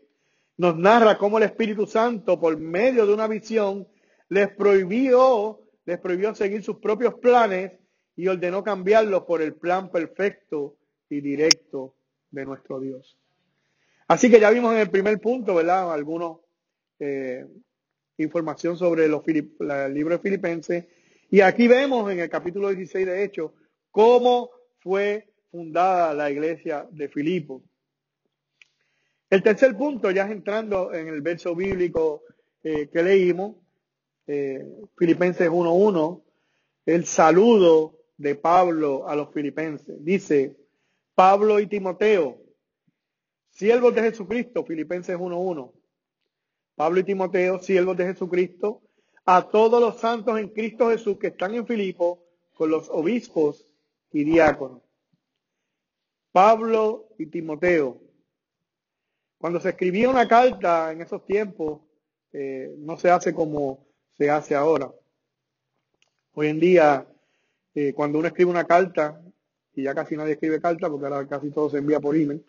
[0.61, 3.87] nos narra cómo el Espíritu Santo, por medio de una visión,
[4.29, 7.71] les prohibió, les prohibió seguir sus propios planes
[8.15, 10.77] y ordenó cambiarlos por el plan perfecto
[11.09, 11.95] y directo
[12.29, 13.17] de nuestro Dios.
[14.07, 15.91] Así que ya vimos en el primer punto, ¿verdad?
[15.91, 16.41] Algunos
[16.99, 17.43] eh,
[18.17, 20.85] información sobre los el libro de Filipenses.
[21.31, 23.51] Y aquí vemos en el capítulo 16 de Hechos
[23.89, 27.63] cómo fue fundada la iglesia de Filipo.
[29.31, 32.23] El tercer punto, ya entrando en el verso bíblico
[32.63, 33.55] eh, que leímos,
[34.27, 34.67] eh,
[34.97, 36.21] Filipenses 1.1,
[36.85, 40.03] el saludo de Pablo a los filipenses.
[40.03, 40.57] Dice,
[41.15, 42.43] Pablo y Timoteo,
[43.51, 45.71] siervos de Jesucristo, Filipenses 1.1.
[46.75, 48.81] Pablo y Timoteo, siervos de Jesucristo,
[49.23, 53.65] a todos los santos en Cristo Jesús que están en Filipo, con los obispos
[54.11, 54.81] y diáconos.
[56.33, 58.10] Pablo y Timoteo.
[59.41, 61.79] Cuando se escribía una carta en esos tiempos,
[62.31, 64.91] eh, no se hace como se hace ahora.
[66.33, 67.07] Hoy en día,
[67.73, 69.19] eh, cuando uno escribe una carta,
[69.73, 72.45] y ya casi nadie escribe carta porque ahora casi todo se envía por email,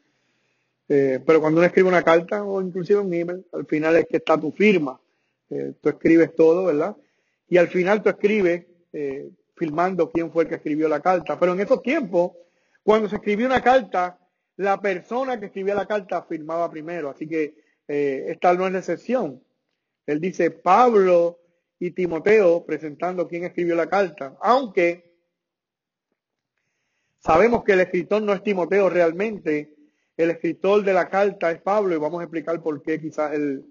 [0.91, 4.19] eh, pero cuando uno escribe una carta o inclusive un email, al final es que
[4.19, 5.01] está tu firma.
[5.49, 6.95] tú escribes todo, ¿verdad?
[7.49, 8.67] Y al final tú escribes
[9.55, 11.39] filmando quién fue el que escribió la carta.
[11.41, 12.33] Pero en esos tiempos,
[12.83, 14.19] cuando se escribió una carta,
[14.57, 17.11] la persona que escribía la carta firmaba primero.
[17.11, 17.55] Así que
[17.89, 19.43] eh, esta no es la excepción.
[20.07, 21.41] Él dice Pablo
[21.79, 24.37] y Timoteo presentando quién escribió la carta.
[24.41, 25.13] Aunque
[27.19, 29.75] sabemos que el escritor no es Timoteo realmente,
[30.17, 33.65] el escritor de la carta es Pablo y vamos a explicar por qué quizás él,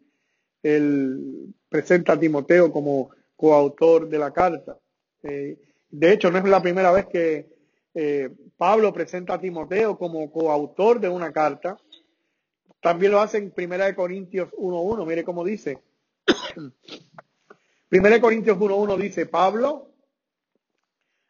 [1.70, 4.78] presenta a Timoteo como coautor de la carta.
[5.24, 5.58] Eh,
[5.90, 7.50] de hecho, no es la primera vez que
[7.94, 8.30] eh,
[8.62, 11.80] Pablo presenta a Timoteo como coautor de una carta.
[12.80, 15.04] También lo hace en Primera de Corintios 1.1.
[15.04, 15.82] Mire cómo dice.
[17.90, 19.90] Primera de Corintios 1.1 dice, Pablo,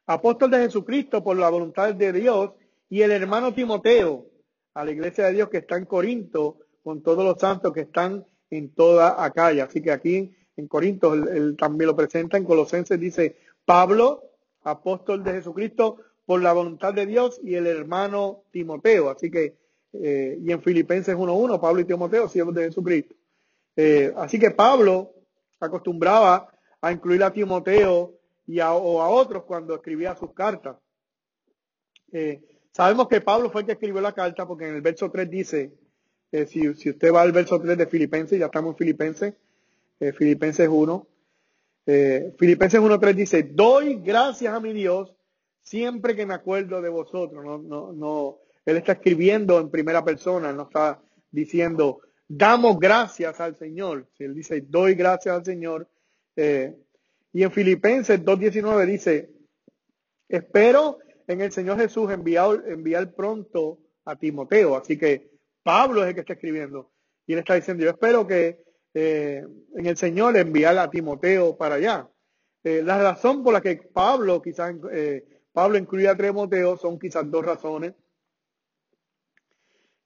[0.08, 2.52] apóstol de Jesucristo por la voluntad de Dios,
[2.90, 4.26] y el hermano Timoteo,
[4.74, 8.26] a la iglesia de Dios que está en Corinto, con todos los santos que están
[8.50, 9.64] en toda Acaya.
[9.64, 14.22] Así que aquí en Corinto él también lo presenta, en Colosenses dice, Pablo,
[14.64, 19.10] apóstol de Jesucristo por la voluntad de Dios y el hermano Timoteo.
[19.10, 19.58] Así que,
[19.94, 23.16] eh, y en Filipenses 1.1, Pablo y Timoteo, siervos de Jesucristo.
[23.76, 25.14] Eh, así que Pablo
[25.60, 30.78] acostumbraba a incluir a Timoteo y a, o a otros cuando escribía sus cartas.
[32.12, 32.42] Eh,
[32.72, 35.74] sabemos que Pablo fue el que escribió la carta porque en el verso 3 dice,
[36.48, 39.34] si, si, usted va al verso 3 de Filipenses, ya estamos en Filipenses,
[40.18, 41.08] Filipenses 1,
[41.86, 45.16] eh, Filipenses 1.3 dice, doy gracias a mi Dios
[45.62, 47.44] siempre que me acuerdo de vosotros.
[47.44, 51.02] No, no, no, él está escribiendo en primera persona, no está
[51.32, 54.08] diciendo, damos gracias al Señor.
[54.18, 55.90] Si él dice, doy gracias al Señor.
[56.36, 56.76] Eh,
[57.34, 59.30] y en Filipenses 2.19 dice,
[60.28, 64.76] espero en el Señor Jesús enviar, enviar pronto a Timoteo.
[64.76, 65.32] Así que
[65.64, 66.92] Pablo es el que está escribiendo.
[67.26, 69.44] Y él está diciendo, yo espero que eh,
[69.76, 72.10] en el Señor enviar a Timoteo para allá.
[72.64, 74.76] Eh, la razón por la que Pablo quizás
[75.54, 77.94] Pablo incluye a Timoteo son quizás dos razones.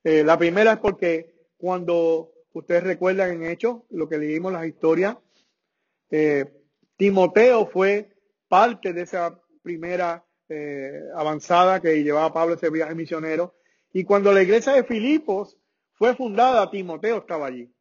[0.04, 5.18] la primera es porque cuando ustedes recuerdan en Hechos, lo que leímos las historias,
[6.98, 8.16] Timoteo fue
[8.48, 10.24] parte de esa primera
[11.16, 13.56] avanzada que llevaba Pablo ese viaje misionero.
[13.94, 15.58] Y cuando la iglesia de Filipos
[15.94, 17.72] fue fundada, Timoteo estaba allí.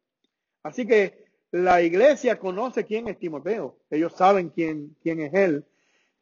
[0.63, 3.77] Así que la iglesia conoce quién es Timoteo.
[3.89, 5.65] Ellos saben quién, quién es él.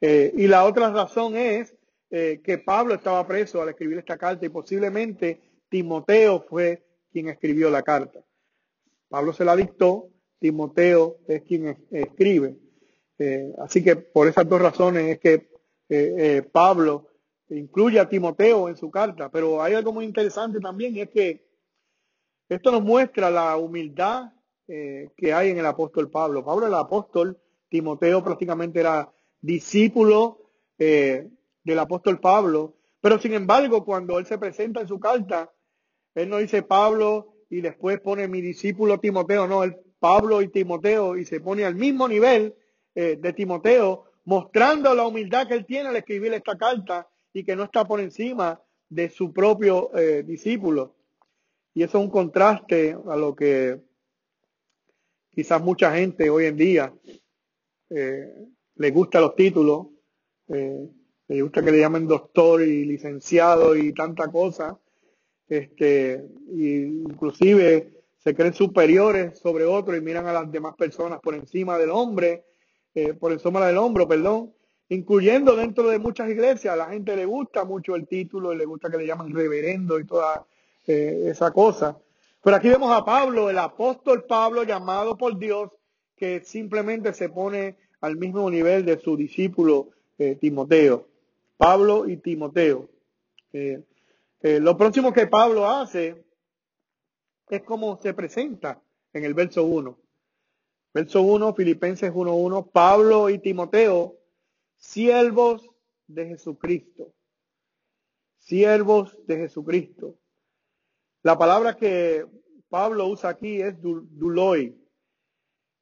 [0.06, 1.74] Eh, y la otra razón es
[2.10, 5.40] eh, que Pablo estaba preso al escribir esta carta y posiblemente
[5.70, 8.20] Timoteo fue quien escribió la carta.
[9.08, 12.58] Pablo se la dictó, Timoteo es quien escribe.
[13.18, 17.08] Eh, así que por esas dos razones es que Pablo
[17.48, 19.32] incluye a Timoteo en su carta.
[19.32, 21.48] Pero hay algo muy interesante también es que
[22.50, 24.34] esto nos muestra la humildad
[24.68, 26.44] que hay en el apóstol Pablo.
[26.44, 27.40] Pablo el apóstol,
[27.70, 29.10] Timoteo prácticamente era
[29.44, 31.30] discípulo eh,
[31.64, 35.52] del apóstol Pablo, pero sin embargo cuando él se presenta en su carta,
[36.16, 41.18] él no dice Pablo y después pone mi discípulo Timoteo, no, el Pablo y Timoteo
[41.18, 42.56] y se pone al mismo nivel
[42.96, 47.56] eh, de Timoteo, mostrando la humildad que él tiene al escribir esta carta y que
[47.56, 49.90] no está por encima de su propio
[50.24, 50.96] discípulo.
[51.74, 53.82] Y eso es un contraste a lo que
[55.32, 56.94] quizás mucha gente hoy en día
[57.90, 58.32] eh,
[58.76, 59.88] le gusta los títulos,
[60.48, 60.90] eh,
[61.28, 64.80] le gusta que le llamen doctor y licenciado y tanta cosa,
[65.48, 71.78] este, inclusive se creen superiores sobre otros y miran a las demás personas por encima
[71.78, 72.46] del hombre,
[72.96, 74.54] eh, por encima del hombro, perdón,
[74.90, 78.66] incluyendo dentro de muchas iglesias, a la gente le gusta mucho el título y le
[78.66, 80.46] gusta que le llamen reverendo y toda
[80.88, 81.98] eh, esa cosa.
[82.42, 85.72] Pero aquí vemos a Pablo, el apóstol Pablo, llamado por Dios,
[86.16, 91.08] que simplemente se pone al mismo nivel de su discípulo eh, Timoteo.
[91.56, 92.90] Pablo y Timoteo.
[93.54, 93.82] Eh,
[94.42, 96.26] lo próximo que Pablo hace
[97.48, 98.82] es como se presenta
[99.14, 99.98] en el verso 1.
[100.94, 104.18] Verso 1, Filipenses 1.1, Pablo y Timoteo,
[104.76, 105.70] siervos
[106.06, 107.14] de Jesucristo.
[108.38, 110.20] Siervos de Jesucristo.
[111.22, 112.26] La palabra que
[112.68, 114.78] Pablo usa aquí es duloi,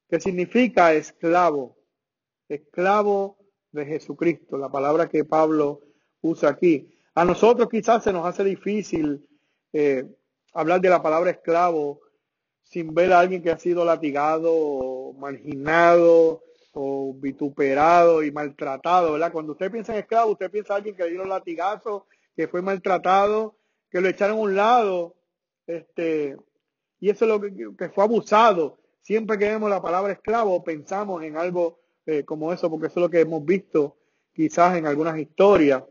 [0.08, 1.81] que significa esclavo,
[2.54, 3.38] esclavo
[3.70, 5.80] de Jesucristo, la palabra que Pablo
[6.20, 6.88] usa aquí.
[7.14, 9.26] A nosotros quizás se nos hace difícil
[9.72, 10.04] eh,
[10.54, 12.00] hablar de la palabra esclavo
[12.62, 16.42] sin ver a alguien que ha sido latigado o marginado
[16.72, 19.32] o vituperado y maltratado, ¿verdad?
[19.32, 22.62] Cuando usted piensa en esclavo, usted piensa en alguien que le dieron latigazo, que fue
[22.62, 23.56] maltratado,
[23.90, 25.14] que lo echaron a un lado,
[25.66, 26.36] este,
[26.98, 27.40] y eso es lo
[27.76, 28.78] que, fue abusado.
[29.02, 33.02] Siempre que vemos la palabra esclavo, pensamos en algo eh, como eso, porque eso es
[33.02, 33.96] lo que hemos visto
[34.32, 35.84] quizás en algunas historias.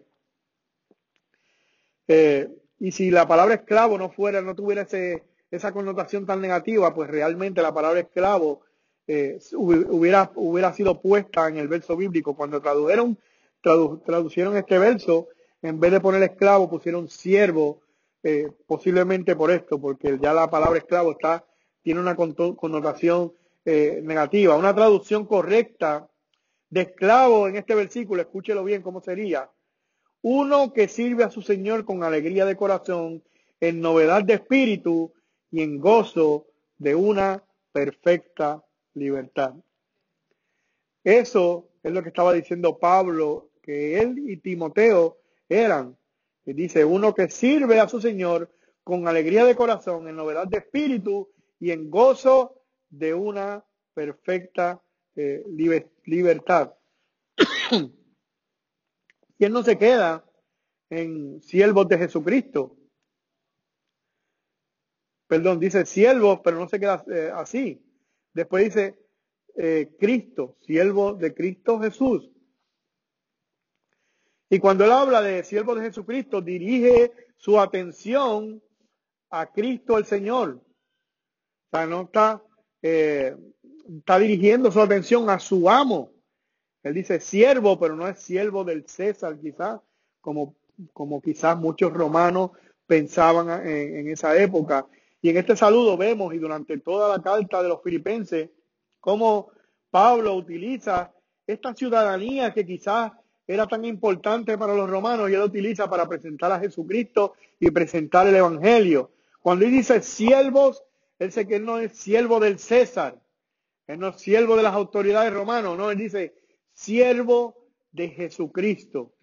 [2.07, 2.49] Eh,
[2.79, 7.09] y si la palabra esclavo no fuera, no tuviera ese, esa connotación tan negativa, pues
[7.09, 8.61] realmente la palabra esclavo
[9.07, 12.35] eh, hubiera, hubiera sido puesta en el verso bíblico.
[12.35, 13.17] Cuando tradujeron,
[13.61, 15.27] traducieron este verso,
[15.61, 17.81] en vez de poner esclavo, pusieron siervo,
[18.23, 21.45] eh, posiblemente por esto, porque ya la palabra esclavo está,
[21.81, 23.33] tiene una connotación
[23.65, 24.55] negativa.
[24.55, 26.09] Una traducción correcta
[26.69, 29.49] de esclavo en este versículo, escúchelo bien cómo sería,
[30.21, 33.23] uno que sirve a su Señor con alegría de corazón,
[33.59, 35.13] en novedad de espíritu
[35.51, 36.47] y en gozo
[36.77, 39.53] de una perfecta libertad.
[41.03, 45.17] Eso es lo que estaba diciendo Pablo, que él y Timoteo
[45.49, 45.97] eran.
[46.45, 48.51] Y dice, uno que sirve a su Señor
[48.83, 52.60] con alegría de corazón, en novedad de espíritu y en gozo
[52.91, 54.81] de una perfecta
[55.15, 55.43] eh,
[56.05, 56.73] libertad.
[59.37, 60.23] ¿Quién no se queda
[60.89, 62.77] en siervos de Jesucristo?
[65.27, 67.83] Perdón, dice siervos, pero no se queda eh, así.
[68.33, 68.99] Después dice
[69.55, 72.29] eh, Cristo, siervo de Cristo Jesús.
[74.49, 78.61] Y cuando él habla de siervo de Jesucristo, dirige su atención
[79.29, 80.61] a Cristo el Señor.
[80.61, 82.43] O sea, no está,
[82.81, 83.35] eh,
[83.97, 86.11] está dirigiendo su atención a su amo.
[86.83, 89.79] Él dice siervo, pero no es siervo del César, quizás,
[90.19, 90.55] como,
[90.93, 92.51] como quizás muchos romanos
[92.87, 94.87] pensaban en, esa época.
[95.21, 98.49] Y en este saludo vemos, y durante toda la carta de los filipenses,
[98.99, 99.51] cómo
[99.89, 101.13] Pablo utiliza
[101.45, 103.11] esta ciudadanía que quizás
[103.47, 108.27] era tan importante para los romanos y él utiliza para presentar a Jesucristo y presentar
[108.27, 109.11] el Evangelio.
[109.41, 110.83] Cuando él dice siervos,
[111.21, 113.21] él dice que él no es siervo del César,
[113.85, 116.33] él no es siervo de las autoridades romanas, no, él dice
[116.73, 119.13] siervo de Jesucristo.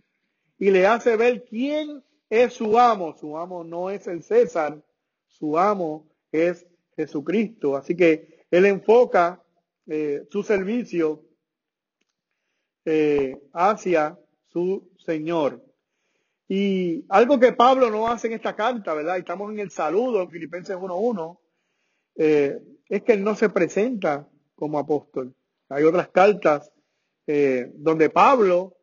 [0.60, 3.16] Y le hace ver quién es su amo.
[3.18, 4.80] Su amo no es el César,
[5.26, 7.76] su amo es Jesucristo.
[7.76, 9.42] Así que él enfoca
[9.88, 11.24] eh, su servicio
[12.84, 15.64] eh, hacia su Señor.
[16.46, 19.18] Y algo que Pablo no hace en esta carta, ¿verdad?
[19.18, 21.38] Estamos en el saludo en Filipenses 1.1,
[22.18, 25.34] eh, es que él no se presenta como apóstol.
[25.68, 26.72] Hay otras cartas
[27.26, 28.76] eh, donde Pablo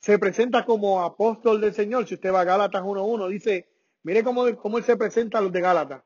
[0.00, 2.08] se presenta como apóstol del Señor.
[2.08, 3.68] Si usted va a Gálatas 1.1, dice,
[4.02, 6.02] mire cómo, cómo él se presenta a los de Gálatas.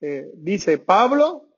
[0.00, 1.48] Eh, dice, Pablo,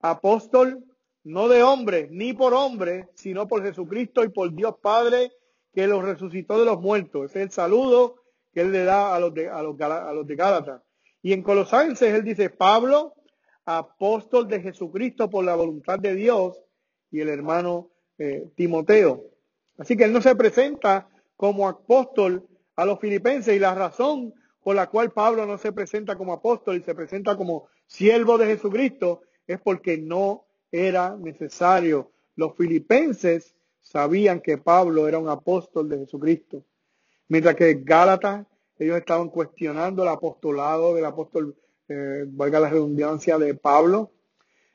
[0.00, 0.84] apóstol
[1.24, 5.32] no de hombre, ni por hombre, sino por Jesucristo y por Dios Padre
[5.74, 7.30] que los resucitó de los muertos.
[7.30, 10.26] Ese es el saludo que él le da a los de, a los, a los
[10.26, 10.82] de Gálatas.
[11.20, 13.15] Y en Colosenses él dice, Pablo,
[13.66, 16.62] apóstol de Jesucristo por la voluntad de Dios,
[17.10, 19.24] y el hermano eh, Timoteo.
[19.78, 22.46] Así que él no se presenta como apóstol
[22.76, 26.76] a los filipenses y la razón por la cual Pablo no se presenta como apóstol
[26.76, 32.10] y se presenta como siervo de Jesucristo es porque no era necesario.
[32.34, 36.64] Los filipenses sabían que Pablo era un apóstol de Jesucristo,
[37.28, 38.46] mientras que Gálatas
[38.78, 41.56] ellos estaban cuestionando el apostolado del apóstol,
[41.88, 44.12] eh, valga la redundancia, de Pablo,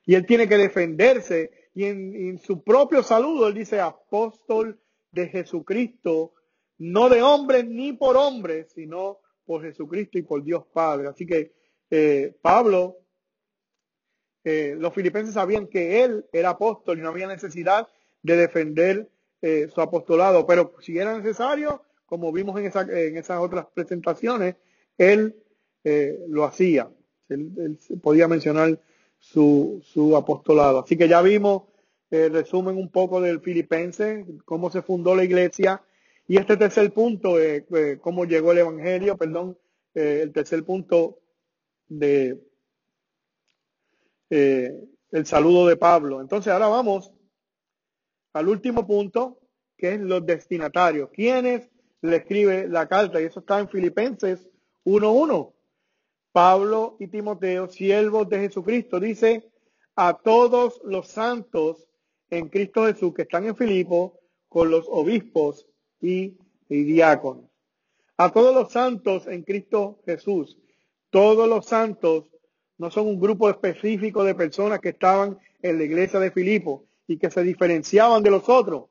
[0.06, 4.80] y él tiene que defenderse y en, su propio saludo él dice apóstol
[5.12, 6.34] de Jesucristo,
[6.78, 11.08] no de hombres ni por hombres, sino por Jesucristo y por Dios Padre.
[11.08, 11.54] Así que
[11.90, 12.98] eh, Pablo,
[14.44, 17.88] eh, los filipenses sabían que él era apóstol y no había necesidad
[18.22, 19.10] de defender
[19.42, 24.56] eh, su apostolado, pero si era necesario, como vimos en, en esas otras presentaciones,
[24.98, 25.36] él
[26.28, 26.92] lo hacía.
[27.32, 28.80] Él podía mencionar
[29.20, 30.80] su, su apostolado.
[30.80, 31.64] Así que ya vimos
[32.12, 35.82] el eh, resumen un poco del Filipense, cómo se fundó la iglesia.
[36.28, 39.58] Y este tercer punto, eh, eh, cómo llegó el Evangelio, perdón,
[39.94, 41.20] el tercer punto
[41.90, 42.40] de
[44.30, 46.22] el saludo de Pablo.
[46.22, 47.12] Entonces ahora vamos
[48.32, 49.40] al último punto,
[49.78, 51.10] que es los destinatarios.
[51.12, 51.70] ¿Quiénes
[52.02, 53.22] le escribe la carta?
[53.22, 54.48] Y eso está en Filipenses
[54.86, 55.54] 1.1.
[56.32, 59.52] Pablo y Timoteo, siervos de Jesucristo, dice
[59.96, 61.88] a todos los santos
[62.30, 65.68] en Cristo Jesús que están en Filipo con los obispos
[66.00, 66.38] y,
[66.70, 67.46] y diáconos.
[68.18, 70.58] A todos los santos en Cristo Jesús.
[71.10, 72.26] Todos los santos
[72.78, 77.18] no son un grupo específico de personas que estaban en la iglesia de Filipo y
[77.18, 78.86] que se diferenciaban de los otros.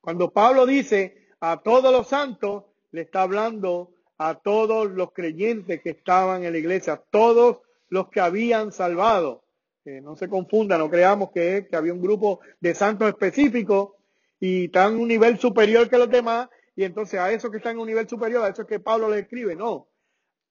[0.00, 3.94] Cuando Pablo dice a todos los santos, le está hablando
[4.28, 7.58] a todos los creyentes que estaban en la iglesia, todos
[7.88, 9.44] los que habían salvado.
[9.84, 13.90] no se confunda, no creamos que, había un grupo de santos específicos
[14.38, 17.72] y están en un nivel superior que los demás, y entonces a esos que están
[17.72, 19.88] en un nivel superior, a eso es que Pablo le escribe, no.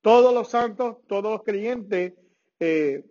[0.02, 2.14] Todos los santos, todos los creyentes,
[2.60, 3.06] eh,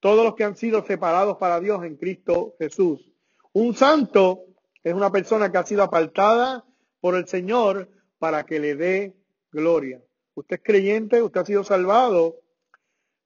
[0.00, 3.10] todos los que han sido separados para Dios en Cristo Jesús.
[3.52, 4.44] Un santo
[4.84, 6.64] es una persona que ha sido apartada
[7.00, 9.17] por el Señor para que le dé
[9.50, 10.02] gloria.
[10.34, 12.40] Usted es creyente, usted ha sido salvado,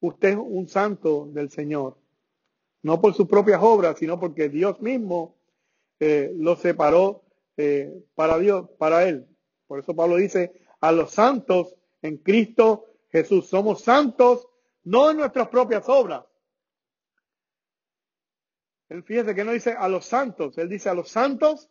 [0.00, 1.98] usted es un santo del Señor.
[2.82, 5.36] No por sus propias obras, sino porque Dios mismo
[6.00, 7.24] eh, lo separó
[7.56, 9.26] eh, para Dios, para Él.
[9.66, 13.48] Por eso Pablo dice, a los santos en Cristo Jesús.
[13.48, 14.48] Somos santos
[14.84, 16.24] no en nuestras propias obras.
[18.88, 21.70] Él fíjese que no dice a los santos, él dice a los santos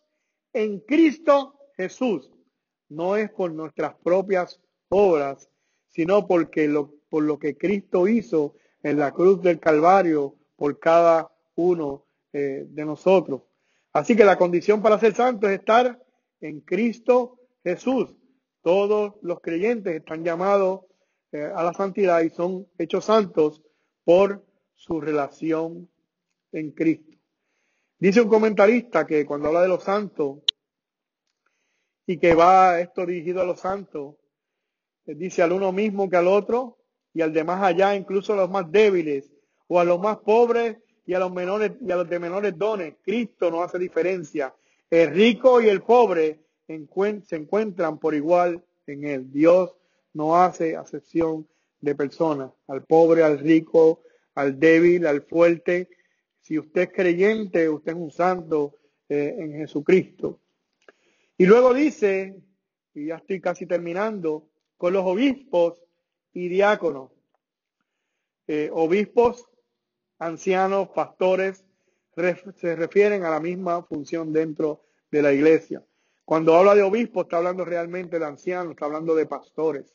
[0.53, 2.31] en Cristo Jesús
[2.91, 5.49] no es por nuestras propias obras,
[5.87, 11.31] sino porque lo, por lo que Cristo hizo en la cruz del Calvario por cada
[11.55, 13.43] uno eh, de nosotros.
[13.93, 16.01] Así que la condición para ser santo es estar
[16.41, 18.13] en Cristo Jesús.
[18.61, 20.81] Todos los creyentes están llamados
[21.31, 23.61] eh, a la santidad y son hechos santos
[24.03, 25.89] por su relación
[26.51, 27.17] en Cristo.
[27.99, 30.39] Dice un comentarista que cuando habla de los santos,
[32.11, 34.15] y que va esto dirigido a los santos.
[35.05, 36.77] Dice al uno mismo que al otro
[37.13, 39.31] y al de más allá, incluso a los más débiles
[39.67, 42.95] o a los más pobres y a los menores y a los de menores dones.
[43.01, 44.53] Cristo no hace diferencia.
[44.89, 49.31] El rico y el pobre se encuentran por igual en él.
[49.31, 49.73] Dios
[50.13, 51.47] no hace acepción
[51.79, 54.01] de personas, al pobre, al rico,
[54.35, 55.87] al débil, al fuerte.
[56.41, 58.75] Si usted es creyente, usted es un santo
[59.07, 60.41] eh, en Jesucristo.
[61.41, 62.39] Y luego dice,
[62.93, 65.81] y ya estoy casi terminando, con los obispos
[66.33, 67.09] y diáconos.
[68.45, 69.49] Eh, obispos,
[70.19, 71.65] ancianos, pastores,
[72.57, 75.83] se refieren a la misma función dentro de la iglesia.
[76.25, 79.91] Cuando habla de obispos, está hablando realmente de ancianos, está hablando de pastores.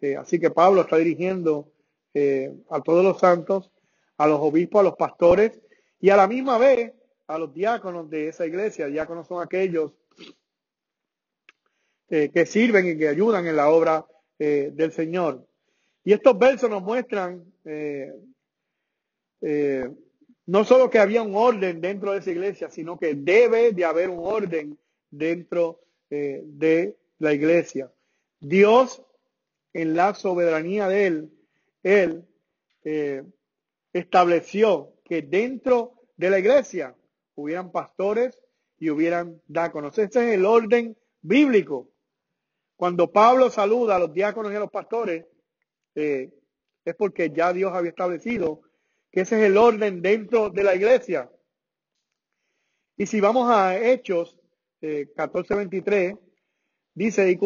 [0.00, 1.72] Eh, así que Pablo está dirigiendo
[2.14, 3.72] eh, a todos los santos,
[4.18, 5.60] a los obispos, a los pastores
[5.98, 6.92] y a la misma vez
[7.26, 8.86] a los diáconos de esa iglesia.
[8.86, 9.92] Diáconos son aquellos
[12.08, 14.06] eh, que sirven y que ayudan en la obra
[14.38, 15.44] eh, del Señor.
[16.04, 18.12] Y estos versos nos muestran eh,
[20.46, 24.08] no solo que había un orden dentro de esa iglesia, sino que debe de haber
[24.08, 24.78] un orden
[25.10, 27.92] dentro de la iglesia.
[28.38, 29.02] Dios,
[29.72, 31.30] en la soberanía de Él,
[31.82, 32.24] Él
[33.92, 36.94] estableció que dentro de la iglesia
[37.34, 38.40] hubieran pastores
[38.78, 39.98] y hubieran diáconos.
[39.98, 41.88] Ese es el orden bíblico.
[42.76, 45.24] Cuando Pablo saluda a los diáconos y a los pastores,
[45.94, 46.30] eh,
[46.84, 48.60] es porque ya Dios había establecido
[49.10, 51.30] que ese es el orden dentro de la iglesia.
[52.98, 54.38] Y si vamos a Hechos
[54.80, 56.18] eh, 14:23,
[56.94, 57.38] dice, y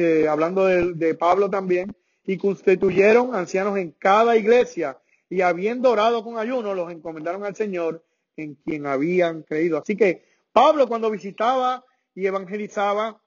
[0.00, 6.24] eh, hablando de, de Pablo también, y constituyeron ancianos en cada iglesia, y habiendo orado
[6.24, 8.04] con ayuno, los encomendaron al Señor
[8.36, 9.78] en quien habían creído.
[9.78, 13.22] Así que Pablo cuando visitaba y evangelizaba,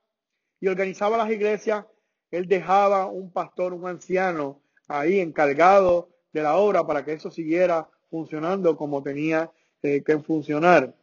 [0.64, 1.86] y organizaba las iglesias,
[2.32, 7.90] él dejaba un pastor, un anciano ahí encargado de la obra para que eso siguiera
[8.10, 9.52] funcionando como tenía
[9.82, 10.96] eh, que funcionar.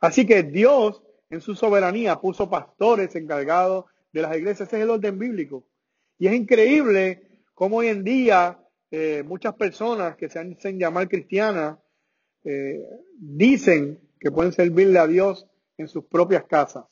[0.00, 4.68] Así que Dios en su soberanía puso pastores encargados de las iglesias.
[4.68, 5.68] Ese es el orden bíblico.
[6.18, 8.58] Y es increíble cómo hoy en día
[8.90, 11.76] eh, muchas personas que se hacen llamar cristianas
[12.42, 12.82] eh,
[13.18, 15.46] dicen que pueden servirle a Dios
[15.76, 16.86] en sus propias casas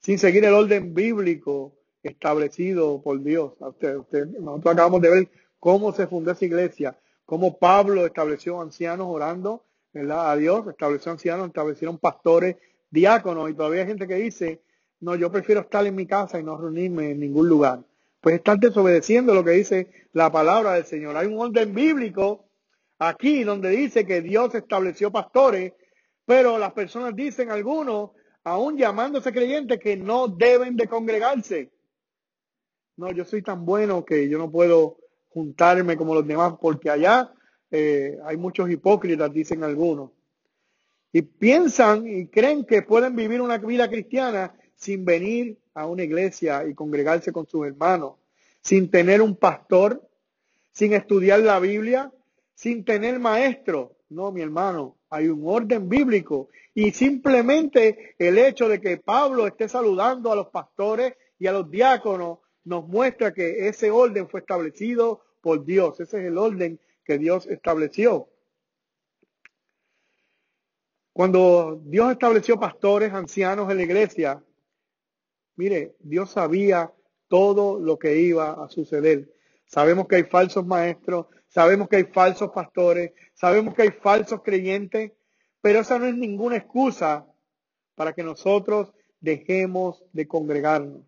[0.00, 3.52] sin seguir el orden bíblico establecido por Dios.
[3.60, 5.28] Nosotros acabamos de ver
[5.58, 10.30] cómo se fundó esa iglesia, cómo Pablo estableció ancianos orando ¿verdad?
[10.30, 12.56] a Dios, estableció ancianos, establecieron pastores,
[12.90, 14.62] diáconos, y todavía hay gente que dice,
[15.00, 17.80] no, yo prefiero estar en mi casa y no reunirme en ningún lugar.
[18.20, 21.16] Pues están desobedeciendo lo que dice la palabra del Señor.
[21.16, 22.46] Hay un orden bíblico
[22.98, 25.72] aquí donde dice que Dios estableció pastores,
[26.24, 28.10] pero las personas dicen algunos,
[28.44, 31.70] aún llamándose creyentes, que no deben de congregarse.
[32.96, 37.32] no, yo soy tan bueno que yo no puedo juntarme como los demás, porque allá
[37.70, 40.10] eh, hay muchos hipócritas, dicen algunos.
[41.12, 46.66] Y piensan y creen que pueden vivir una vida cristiana sin venir a una iglesia
[46.66, 48.14] y congregarse con sus hermanos,
[48.62, 50.02] sin tener un pastor,
[50.72, 52.12] sin estudiar la Biblia,
[52.54, 53.96] sin tener maestro.
[54.08, 56.48] No, mi hermano, hay un orden bíblico
[56.80, 61.68] y simplemente el hecho de que Pablo esté saludando a los pastores y a los
[61.68, 65.98] diáconos nos muestra que ese orden fue establecido por Dios.
[65.98, 68.28] Ese es el orden que Dios estableció.
[71.12, 74.44] Cuando Dios estableció pastores, ancianos en la iglesia,
[75.56, 76.92] mire, Dios sabía
[77.26, 79.34] todo lo que iba a suceder.
[79.66, 85.10] Sabemos que hay falsos maestros, sabemos que hay falsos pastores, sabemos que hay falsos creyentes,
[85.60, 87.26] pero esa no es ninguna excusa
[87.94, 91.02] para que nosotros dejemos de congregarnos.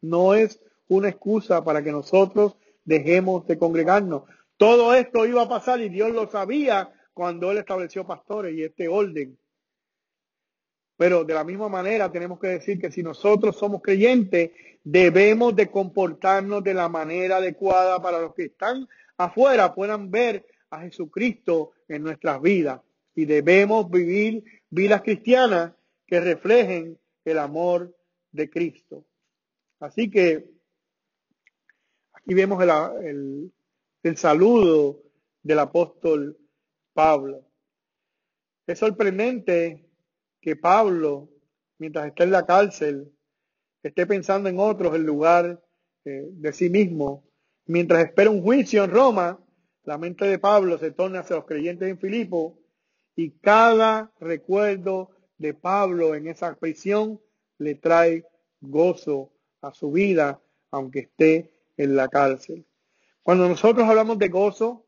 [0.00, 4.24] No es una excusa para que nosotros dejemos de congregarnos.
[4.56, 8.88] Todo esto iba a pasar y Dios lo sabía cuando Él estableció pastores y este
[8.88, 9.38] orden.
[10.96, 14.50] Pero de la misma manera tenemos que decir que si nosotros somos creyentes,
[14.84, 20.80] debemos de comportarnos de la manera adecuada para los que están afuera puedan ver a
[20.80, 22.80] Jesucristo en nuestras vidas.
[23.14, 25.72] Y debemos vivir vidas cristianas
[26.06, 27.96] que reflejen el amor
[28.32, 29.06] de Cristo.
[29.80, 30.50] Así que
[32.12, 33.52] aquí vemos el,
[34.02, 35.02] el saludo
[35.42, 36.38] del apóstol
[36.92, 37.46] Pablo.
[38.66, 39.86] Es sorprendente
[40.40, 41.30] que Pablo,
[41.78, 43.12] mientras está en la cárcel,
[43.82, 45.62] esté pensando en otros en lugar
[46.04, 47.24] eh, de sí mismo.
[47.66, 49.38] Mientras espera un juicio en Roma,
[49.84, 52.58] la mente de Pablo se torna hacia los creyentes en Filipo
[53.16, 57.20] y cada recuerdo de Pablo en esa prisión
[57.58, 58.24] le trae
[58.60, 60.40] gozo a su vida,
[60.70, 62.66] aunque esté en la cárcel.
[63.22, 64.86] Cuando nosotros hablamos de gozo,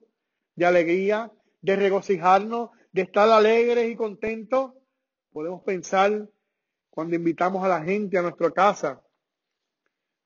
[0.54, 4.72] de alegría, de regocijarnos, de estar alegres y contentos,
[5.36, 6.26] Podemos pensar
[6.88, 9.02] cuando invitamos a la gente a nuestra casa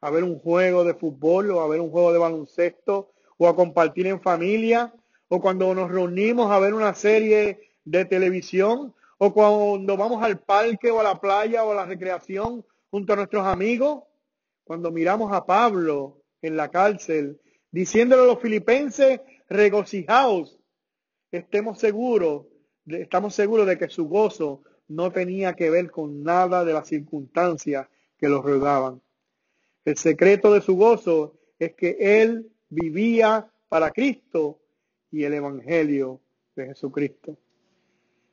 [0.00, 3.56] a ver un juego de fútbol o a ver un juego de baloncesto o a
[3.56, 4.94] compartir en familia
[5.26, 10.90] o cuando nos reunimos a ver una serie de televisión o cuando vamos al parque
[10.90, 14.04] o a la playa o a la recreación junto a nuestros amigos,
[14.64, 20.58] cuando miramos a Pablo en la cárcel diciéndole a los filipenses, regocijaos,
[21.30, 22.46] estemos seguros,
[22.86, 27.88] estamos seguros de que su gozo no tenía que ver con nada de las circunstancias
[28.16, 29.00] que los rodeaban.
[29.84, 34.60] El secreto de su gozo es que él vivía para Cristo
[35.10, 36.20] y el Evangelio
[36.54, 37.36] de Jesucristo.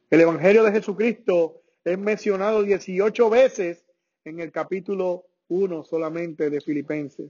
[0.09, 3.85] El Evangelio de Jesucristo es mencionado 18 veces
[4.23, 7.29] en el capítulo 1 solamente de Filipenses.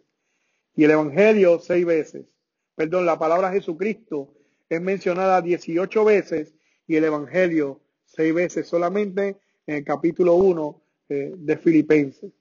[0.75, 2.27] Y el Evangelio seis veces.
[2.75, 4.31] Perdón, la palabra Jesucristo
[4.69, 6.53] es mencionada 18 veces
[6.85, 12.31] y el Evangelio seis veces solamente en el capítulo 1 eh, de Filipenses.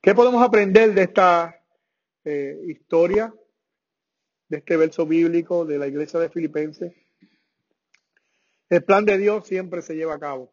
[0.00, 1.62] ¿Qué podemos aprender de esta
[2.24, 3.32] eh, historia,
[4.48, 6.92] de este verso bíblico de la iglesia de Filipenses?
[8.68, 10.52] El plan de Dios siempre se lleva a cabo.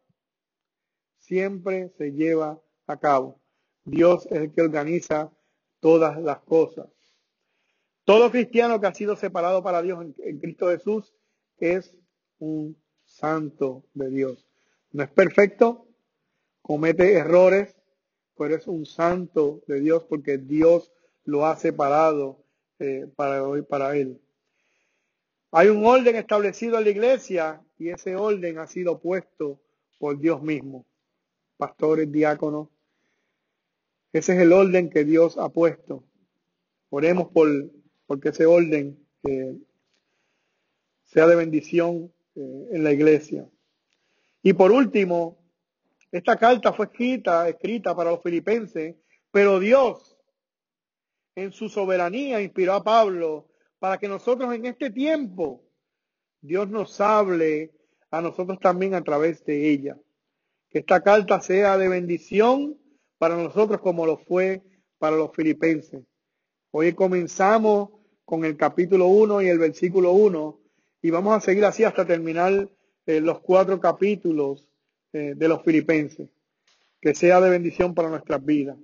[1.17, 3.41] Siempre se lleva a cabo.
[3.83, 5.31] Dios es el que organiza
[5.79, 6.87] todas las cosas.
[8.03, 11.13] Todo cristiano que ha sido separado para Dios en Cristo Jesús
[11.57, 11.95] es
[12.39, 14.47] un santo de Dios.
[14.91, 15.87] No es perfecto,
[16.61, 17.75] comete errores,
[18.37, 20.91] pero es un santo de Dios porque Dios
[21.23, 22.43] lo ha separado
[22.79, 24.19] eh, para hoy, para él.
[25.51, 29.59] Hay un orden establecido en la iglesia y ese orden ha sido puesto
[29.97, 30.85] por Dios mismo.
[31.57, 32.67] Pastores, diáconos.
[34.13, 36.03] Ese es el orden que Dios ha puesto.
[36.91, 37.49] Oremos por
[38.05, 39.57] porque ese orden eh,
[41.05, 43.49] sea de bendición eh, en la iglesia.
[44.43, 45.39] Y por último,
[46.11, 48.95] esta carta fue escrita, escrita para los filipenses,
[49.31, 50.19] pero Dios
[51.33, 55.63] en su soberanía inspiró a Pablo para que nosotros en este tiempo,
[56.41, 57.71] Dios nos hable
[58.09, 59.97] a nosotros también a través de ella.
[60.69, 62.77] Que esta carta sea de bendición
[63.17, 64.63] para nosotros como lo fue
[64.97, 66.03] para los filipenses.
[66.71, 67.89] Hoy comenzamos
[68.25, 70.59] con el capítulo 1 y el versículo 1
[71.01, 72.69] y vamos a seguir así hasta terminar
[73.05, 74.67] eh, los cuatro capítulos
[75.13, 76.29] eh, de los filipenses.
[76.99, 78.77] Que sea de bendición para nuestras vidas.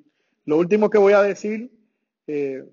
[0.45, 1.71] Lo último que voy a decir,
[2.25, 2.65] eh,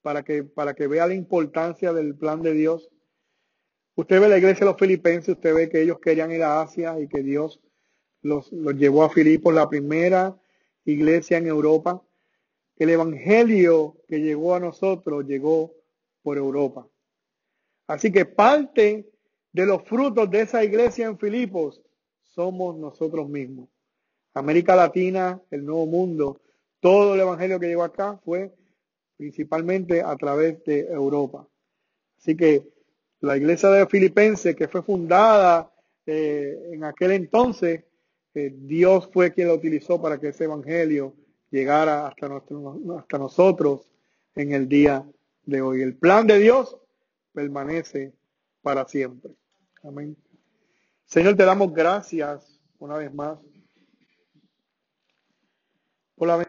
[0.00, 2.90] para, que, para que vea la importancia del plan de Dios.
[3.94, 6.98] Usted ve la iglesia de los filipenses, usted ve que ellos querían ir a Asia
[6.98, 7.60] y que Dios
[8.22, 10.36] los, los llevó a Filipos, la primera
[10.84, 12.02] iglesia en Europa.
[12.78, 15.74] el Evangelio que llegó a nosotros llegó
[16.22, 16.88] por Europa.
[17.86, 19.08] Así que parte
[19.52, 21.82] de los frutos de esa iglesia en Filipos
[22.22, 23.68] somos nosotros mismos.
[24.34, 26.40] América Latina, el Nuevo Mundo,
[26.80, 28.52] todo el Evangelio que llegó acá fue
[29.16, 31.46] principalmente a través de Europa.
[32.18, 32.71] Así que
[33.22, 35.72] la iglesia de Filipenses, que fue fundada
[36.04, 37.84] eh, en aquel entonces,
[38.34, 41.14] eh, Dios fue quien la utilizó para que ese Evangelio
[41.50, 42.26] llegara hasta,
[42.98, 43.88] hasta nosotros
[44.34, 45.08] en el día
[45.44, 45.82] de hoy.
[45.82, 46.76] El plan de Dios
[47.32, 48.12] permanece
[48.60, 49.32] para siempre.
[49.84, 50.16] Amén.
[51.06, 53.38] Señor, te damos gracias una vez más
[56.16, 56.36] por la